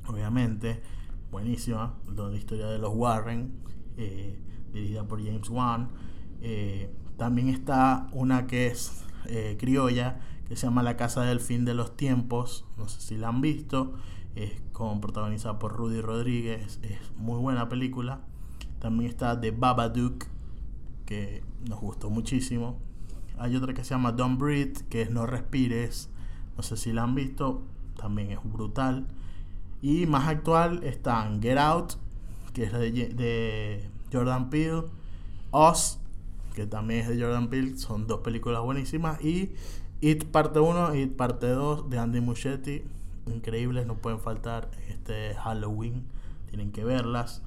[0.07, 0.83] obviamente,
[1.31, 3.53] buenísima, la historia de los Warren,
[3.97, 4.37] eh,
[4.71, 5.87] dirigida por James Wan.
[6.41, 9.05] Eh, también está una que es
[9.57, 10.19] criolla,
[10.49, 13.39] que se llama La Casa del Fin de los Tiempos, no sé si la han
[13.39, 13.93] visto,
[14.35, 18.19] es con, protagonizada por Rudy Rodríguez, es muy buena película.
[18.83, 20.25] También está The Babadook,
[21.05, 22.77] que nos gustó muchísimo.
[23.37, 26.09] Hay otra que se llama Don't Breathe, que es No Respires,
[26.57, 27.61] no sé si la han visto,
[27.95, 29.07] también es brutal.
[29.81, 31.93] Y más actual están Get Out,
[32.51, 34.83] que es de, de Jordan Peele,
[35.51, 35.99] Oz,
[36.53, 39.53] que también es de Jordan Peele, son dos películas buenísimas, y
[40.01, 42.83] It parte 1 y It parte 2 de Andy Muschietti,
[43.27, 46.03] increíbles, no pueden faltar este Halloween,
[46.49, 47.43] tienen que verlas.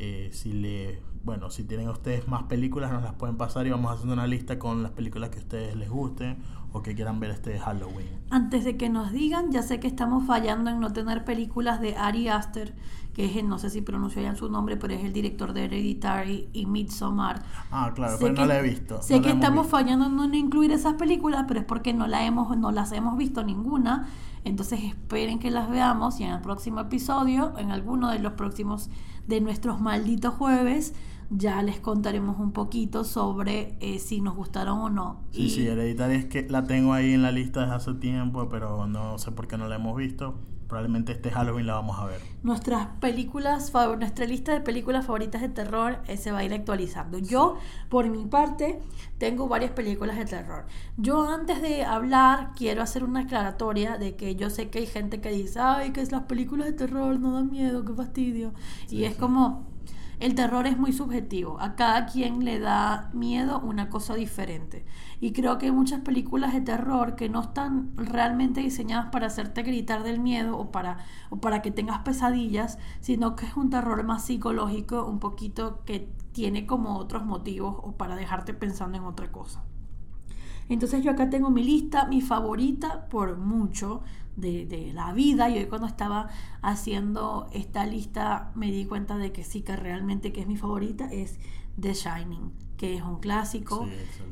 [0.00, 3.90] Eh, si le bueno si tienen ustedes más películas nos las pueden pasar y vamos
[3.90, 6.36] haciendo una lista con las películas que a ustedes les gusten
[6.72, 8.06] o que quieran ver este Halloween.
[8.30, 11.96] Antes de que nos digan ya sé que estamos fallando en no tener películas de
[11.96, 12.76] Ari Aster
[13.12, 16.66] que es no sé si pronuncio su nombre pero es el director de Hereditary y
[16.66, 17.42] Midsommar.
[17.72, 20.94] Ah claro pero no la he visto sé que estamos fallando en no incluir esas
[20.94, 24.06] películas pero es porque no la hemos no las hemos visto ninguna
[24.44, 28.90] entonces esperen que las veamos y en el próximo episodio, en alguno de los próximos
[29.26, 30.94] de nuestros malditos jueves,
[31.30, 35.20] ya les contaremos un poquito sobre eh, si nos gustaron o no.
[35.32, 38.86] Sí, sí, Hereditaria es que la tengo ahí en la lista desde hace tiempo, pero
[38.86, 42.20] no sé por qué no la hemos visto probablemente este Halloween la vamos a ver.
[42.42, 47.18] Nuestras películas, nuestra lista de películas favoritas de terror eh, se va a ir actualizando.
[47.18, 47.56] Yo,
[47.88, 48.78] por mi parte,
[49.16, 50.66] tengo varias películas de terror.
[50.98, 55.20] Yo antes de hablar quiero hacer una aclaratoria de que yo sé que hay gente
[55.20, 58.52] que dice, ay, que es las películas de terror no dan miedo, qué fastidio.
[58.90, 59.67] y es como
[60.20, 64.84] el terror es muy subjetivo, a cada quien le da miedo una cosa diferente.
[65.20, 69.62] Y creo que hay muchas películas de terror que no están realmente diseñadas para hacerte
[69.62, 70.98] gritar del miedo o para,
[71.30, 76.08] o para que tengas pesadillas, sino que es un terror más psicológico, un poquito que
[76.32, 79.64] tiene como otros motivos o para dejarte pensando en otra cosa.
[80.68, 84.02] Entonces yo acá tengo mi lista, mi favorita por mucho
[84.40, 86.28] de, la vida y hoy cuando estaba
[86.62, 91.10] haciendo esta lista me di cuenta de que sí que realmente que es mi favorita
[91.12, 91.38] es
[91.80, 93.86] The Shining que es un clásico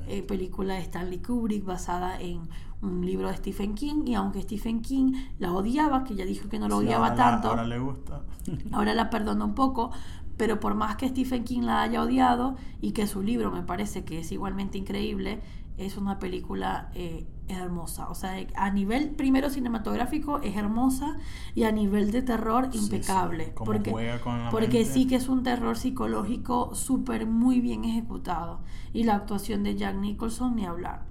[0.06, 2.48] eh, película de Stanley Kubrick basada en
[2.80, 6.58] un libro de Stephen King y aunque Stephen King la odiaba que ya dijo que
[6.58, 8.22] no lo odiaba tanto ahora le gusta.
[8.72, 9.90] ahora la perdona un poco
[10.36, 14.04] pero por más que Stephen King la haya odiado y que su libro me parece
[14.04, 15.40] que es igualmente increíble
[15.78, 18.08] es una película eh, hermosa.
[18.08, 21.16] O sea, a nivel primero cinematográfico es hermosa
[21.54, 23.52] y a nivel de terror impecable.
[23.54, 23.94] porque
[24.50, 28.60] porque sí que es un terror psicológico súper muy bien ejecutado.
[28.92, 31.04] Y la actuación de Jack Nicholson ni hablar.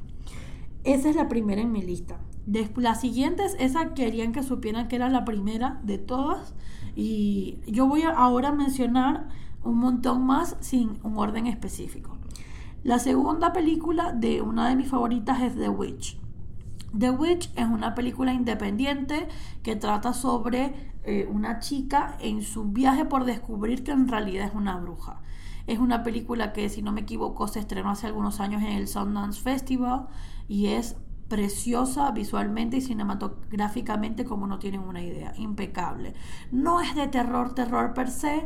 [0.84, 2.20] Esa es la primera en mi lista.
[2.45, 6.53] Después, las siguientes, esa querían que supieran que era la primera de todas.
[6.95, 9.28] Y yo voy a ahora mencionar
[9.63, 12.18] un montón más sin un orden específico.
[12.86, 16.20] La segunda película de una de mis favoritas es The Witch.
[16.96, 19.28] The Witch es una película independiente
[19.64, 24.54] que trata sobre eh, una chica en su viaje por descubrir que en realidad es
[24.54, 25.24] una bruja.
[25.66, 28.88] Es una película que, si no me equivoco, se estrenó hace algunos años en el
[28.88, 30.06] Sundance Festival
[30.48, 30.96] y es
[31.28, 36.14] preciosa visualmente y cinematográficamente como no tienen una idea, impecable.
[36.52, 38.46] No es de terror, terror per se,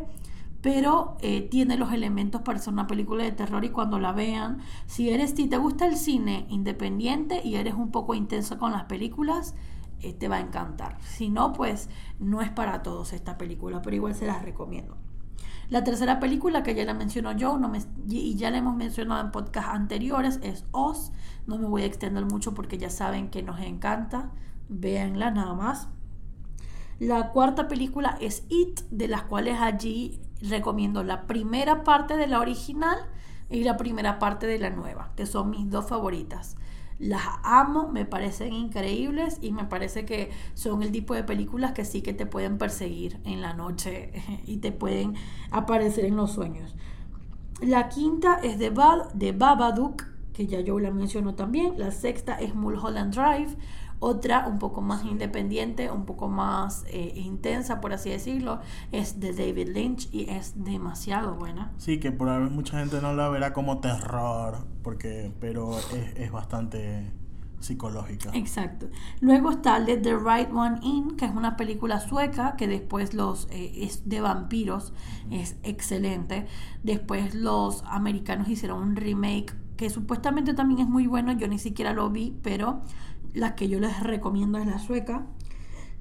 [0.61, 4.59] pero eh, tiene los elementos para ser una película de terror y cuando la vean,
[4.87, 8.83] si eres, si te gusta el cine independiente y eres un poco intenso con las
[8.83, 9.55] películas,
[10.01, 10.97] eh, te va a encantar.
[11.01, 11.89] Si no, pues
[12.19, 14.97] no es para todos esta película, pero igual se las recomiendo.
[15.69, 17.59] La tercera película que ya la mencionó yo
[18.07, 21.11] y ya la hemos mencionado en podcasts anteriores es Oz.
[21.45, 24.31] No me voy a extender mucho porque ya saben que nos encanta.
[24.67, 25.89] Véanla nada más.
[26.97, 32.39] La cuarta película es It, de las cuales allí recomiendo la primera parte de la
[32.39, 32.97] original
[33.49, 36.55] y la primera parte de la nueva, que son mis dos favoritas.
[36.99, 41.85] Las amo, me parecen increíbles y me parece que son el tipo de películas que
[41.85, 44.11] sí que te pueden perseguir en la noche
[44.45, 45.15] y te pueden
[45.49, 46.75] aparecer en los sueños.
[47.61, 48.71] La quinta es de,
[49.13, 51.73] de Babadook, que ya yo la menciono también.
[51.77, 53.57] La sexta es Mulholland Drive.
[53.99, 58.59] Otra, un poco más independiente, un poco más eh, intensa, por así decirlo,
[58.91, 61.71] es de David Lynch y es demasiado buena.
[61.77, 67.11] Sí, que por mucha gente no la verá como terror, porque pero es, es bastante
[67.59, 68.31] psicológica.
[68.33, 68.87] Exacto.
[69.19, 73.47] Luego está Let the Right One In, que es una película sueca que después los
[73.51, 74.93] eh, es de vampiros,
[75.29, 76.47] es excelente.
[76.83, 81.93] Después los americanos hicieron un remake que supuestamente también es muy bueno, yo ni siquiera
[81.93, 82.81] lo vi, pero
[83.33, 85.25] la que yo les recomiendo es la sueca.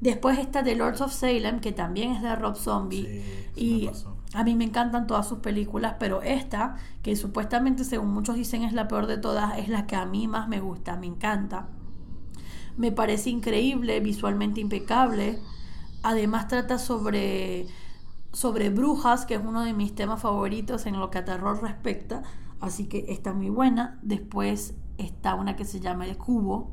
[0.00, 3.22] Después está The Lords of Salem, que también es de Rob Zombie.
[3.56, 3.90] y
[4.34, 8.72] a mí me encantan todas sus películas, pero esta, que supuestamente según muchos dicen es
[8.72, 11.68] la peor de todas, es la que a mí más me gusta, me encanta.
[12.76, 15.40] Me parece increíble, visualmente impecable.
[16.02, 17.66] Además trata sobre,
[18.32, 22.22] sobre brujas, que es uno de mis temas favoritos en lo que a terror respecta.
[22.60, 23.98] Así que está muy buena.
[24.02, 26.72] Después está una que se llama El Cubo,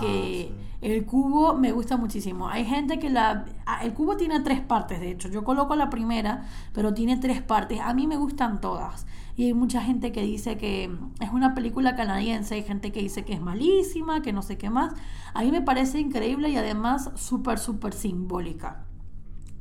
[0.00, 2.48] que ah, el cubo me gusta muchísimo.
[2.48, 3.46] Hay gente que la...
[3.66, 5.28] Ah, el cubo tiene tres partes, de hecho.
[5.28, 7.80] Yo coloco la primera, pero tiene tres partes.
[7.80, 9.06] A mí me gustan todas.
[9.36, 13.24] Y hay mucha gente que dice que es una película canadiense, hay gente que dice
[13.24, 14.94] que es malísima, que no sé qué más.
[15.32, 18.84] A mí me parece increíble y además súper, súper simbólica.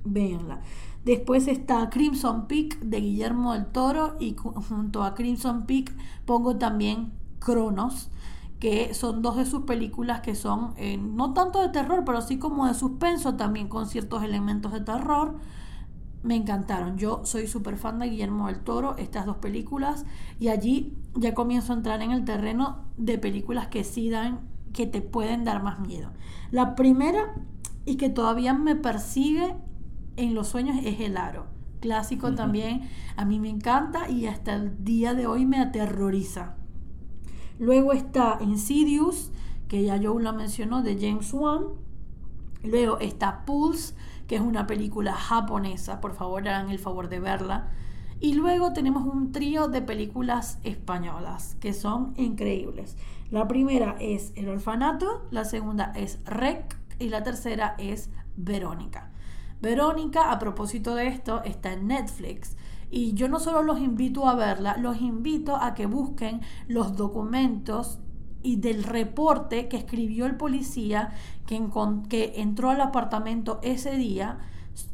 [0.03, 0.61] Véanla.
[1.05, 7.13] Después está Crimson Peak de Guillermo del Toro y junto a Crimson Peak pongo también
[7.39, 8.09] Cronos
[8.60, 12.39] que son dos de sus películas que son eh, no tanto de terror, pero sí
[12.39, 15.36] como de suspenso también con ciertos elementos de terror.
[16.24, 16.97] Me encantaron.
[16.97, 20.05] Yo soy súper fan de Guillermo del Toro, estas dos películas,
[20.39, 24.88] y allí ya comienzo a entrar en el terreno de películas que sí dan, que
[24.88, 26.12] te pueden dar más miedo.
[26.49, 27.36] La primera,
[27.86, 29.55] y que todavía me persigue
[30.18, 31.45] en los sueños, es El Aro.
[31.80, 36.55] Clásico también, a mí me encanta y hasta el día de hoy me aterroriza
[37.60, 39.32] Luego está Insidious,
[39.68, 41.66] que ya Joe la mencionó, de James Wan.
[42.64, 43.95] Luego está Pulse,
[44.28, 47.70] que es una película japonesa, por favor hagan el favor de verla.
[48.20, 52.97] Y luego tenemos un trío de películas españolas que son increíbles.
[53.30, 59.12] La primera es El Orfanato, la segunda es Rec y la tercera es Verónica.
[59.62, 62.57] Verónica, a propósito de esto, está en Netflix
[62.90, 68.00] y yo no solo los invito a verla, los invito a que busquen los documentos
[68.44, 71.12] y del reporte que escribió el policía
[71.46, 71.62] que,
[72.08, 74.40] que entró al apartamento ese día,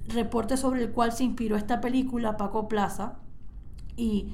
[0.07, 3.19] reporte sobre el cual se inspiró esta película, Paco Plaza,
[3.95, 4.33] y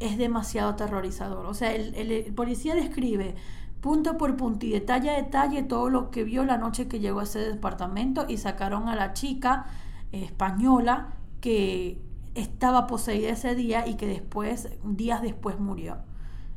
[0.00, 1.46] es demasiado aterrorizador.
[1.46, 3.36] O sea, el, el, policía describe
[3.80, 7.20] punto por punto y detalle a detalle todo lo que vio la noche que llegó
[7.20, 9.66] a ese departamento y sacaron a la chica
[10.10, 15.98] española que estaba poseída ese día y que después, días después murió.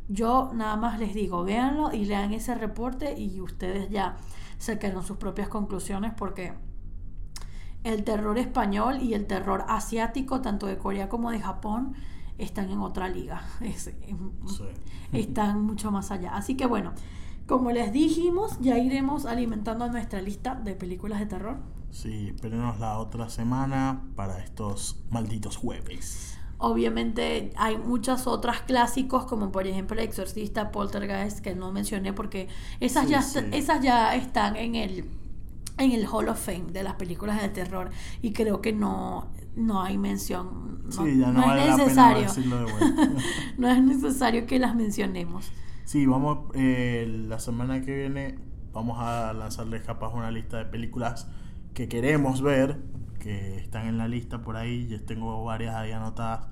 [0.07, 4.17] Yo nada más les digo, véanlo y lean ese reporte y ustedes ya
[4.57, 6.53] sacaron sus propias conclusiones porque
[7.83, 11.95] el terror español y el terror asiático, tanto de Corea como de Japón,
[12.37, 13.43] están en otra liga.
[15.13, 16.35] Están mucho más allá.
[16.35, 16.93] Así que bueno,
[17.47, 21.57] como les dijimos, ya iremos alimentando nuestra lista de películas de terror.
[21.91, 26.37] Sí, espérenos la otra semana para estos malditos jueves.
[26.57, 32.47] Obviamente hay muchas otras clásicos como por ejemplo El Exorcista, Poltergeist que no mencioné porque
[32.79, 35.05] esas ya esas ya están en el
[35.79, 37.89] en el Hall of Fame de las películas de terror
[38.21, 42.27] y creo que no no hay mención no, sí, ya no, es necesario.
[43.57, 45.51] no es necesario que las mencionemos.
[45.83, 48.37] Sí vamos eh, la semana que viene
[48.71, 51.27] vamos a lanzarles capaz una lista de películas
[51.73, 52.81] que queremos ver,
[53.19, 56.47] que están en la lista por ahí, yo tengo varias ahí anotadas,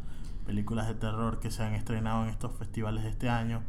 [0.45, 3.61] películas de terror que se han estrenado en estos festivales de este año,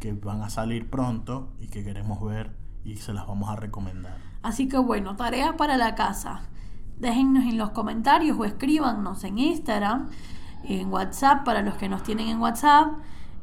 [0.00, 2.54] que van a salir pronto y que queremos ver
[2.84, 4.16] y se las vamos a recomendar.
[4.42, 6.42] Así que bueno, tarea para la casa.
[6.98, 10.08] Déjennos en los comentarios o escríbanos en Instagram,
[10.64, 12.92] en WhatsApp para los que nos tienen en WhatsApp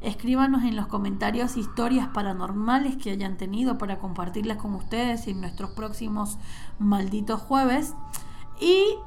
[0.02, 5.70] Escríbanos en los comentarios historias paranormales que hayan tenido para compartirlas con ustedes en nuestros
[5.70, 6.38] próximos
[6.78, 7.94] malditos jueves.
[8.60, 8.98] Y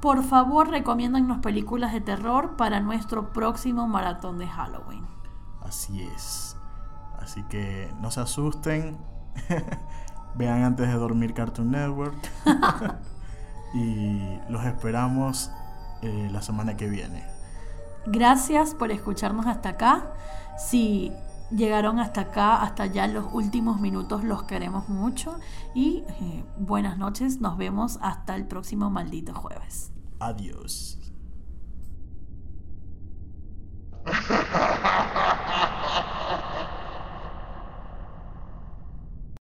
[0.00, 5.06] por favor recomiéndanos películas de terror para nuestro próximo maratón de Halloween.
[5.62, 6.56] Así es.
[7.18, 8.98] Así que no se asusten.
[10.34, 12.14] Vean antes de dormir Cartoon Network.
[13.74, 15.50] y los esperamos
[16.02, 17.24] eh, la semana que viene.
[18.06, 20.12] Gracias por escucharnos hasta acá.
[20.58, 21.12] Si
[21.50, 25.38] llegaron hasta acá, hasta allá los últimos minutos, los queremos mucho
[25.74, 29.92] y eh, buenas noches, nos vemos hasta el próximo maldito jueves.
[30.18, 30.98] Adiós.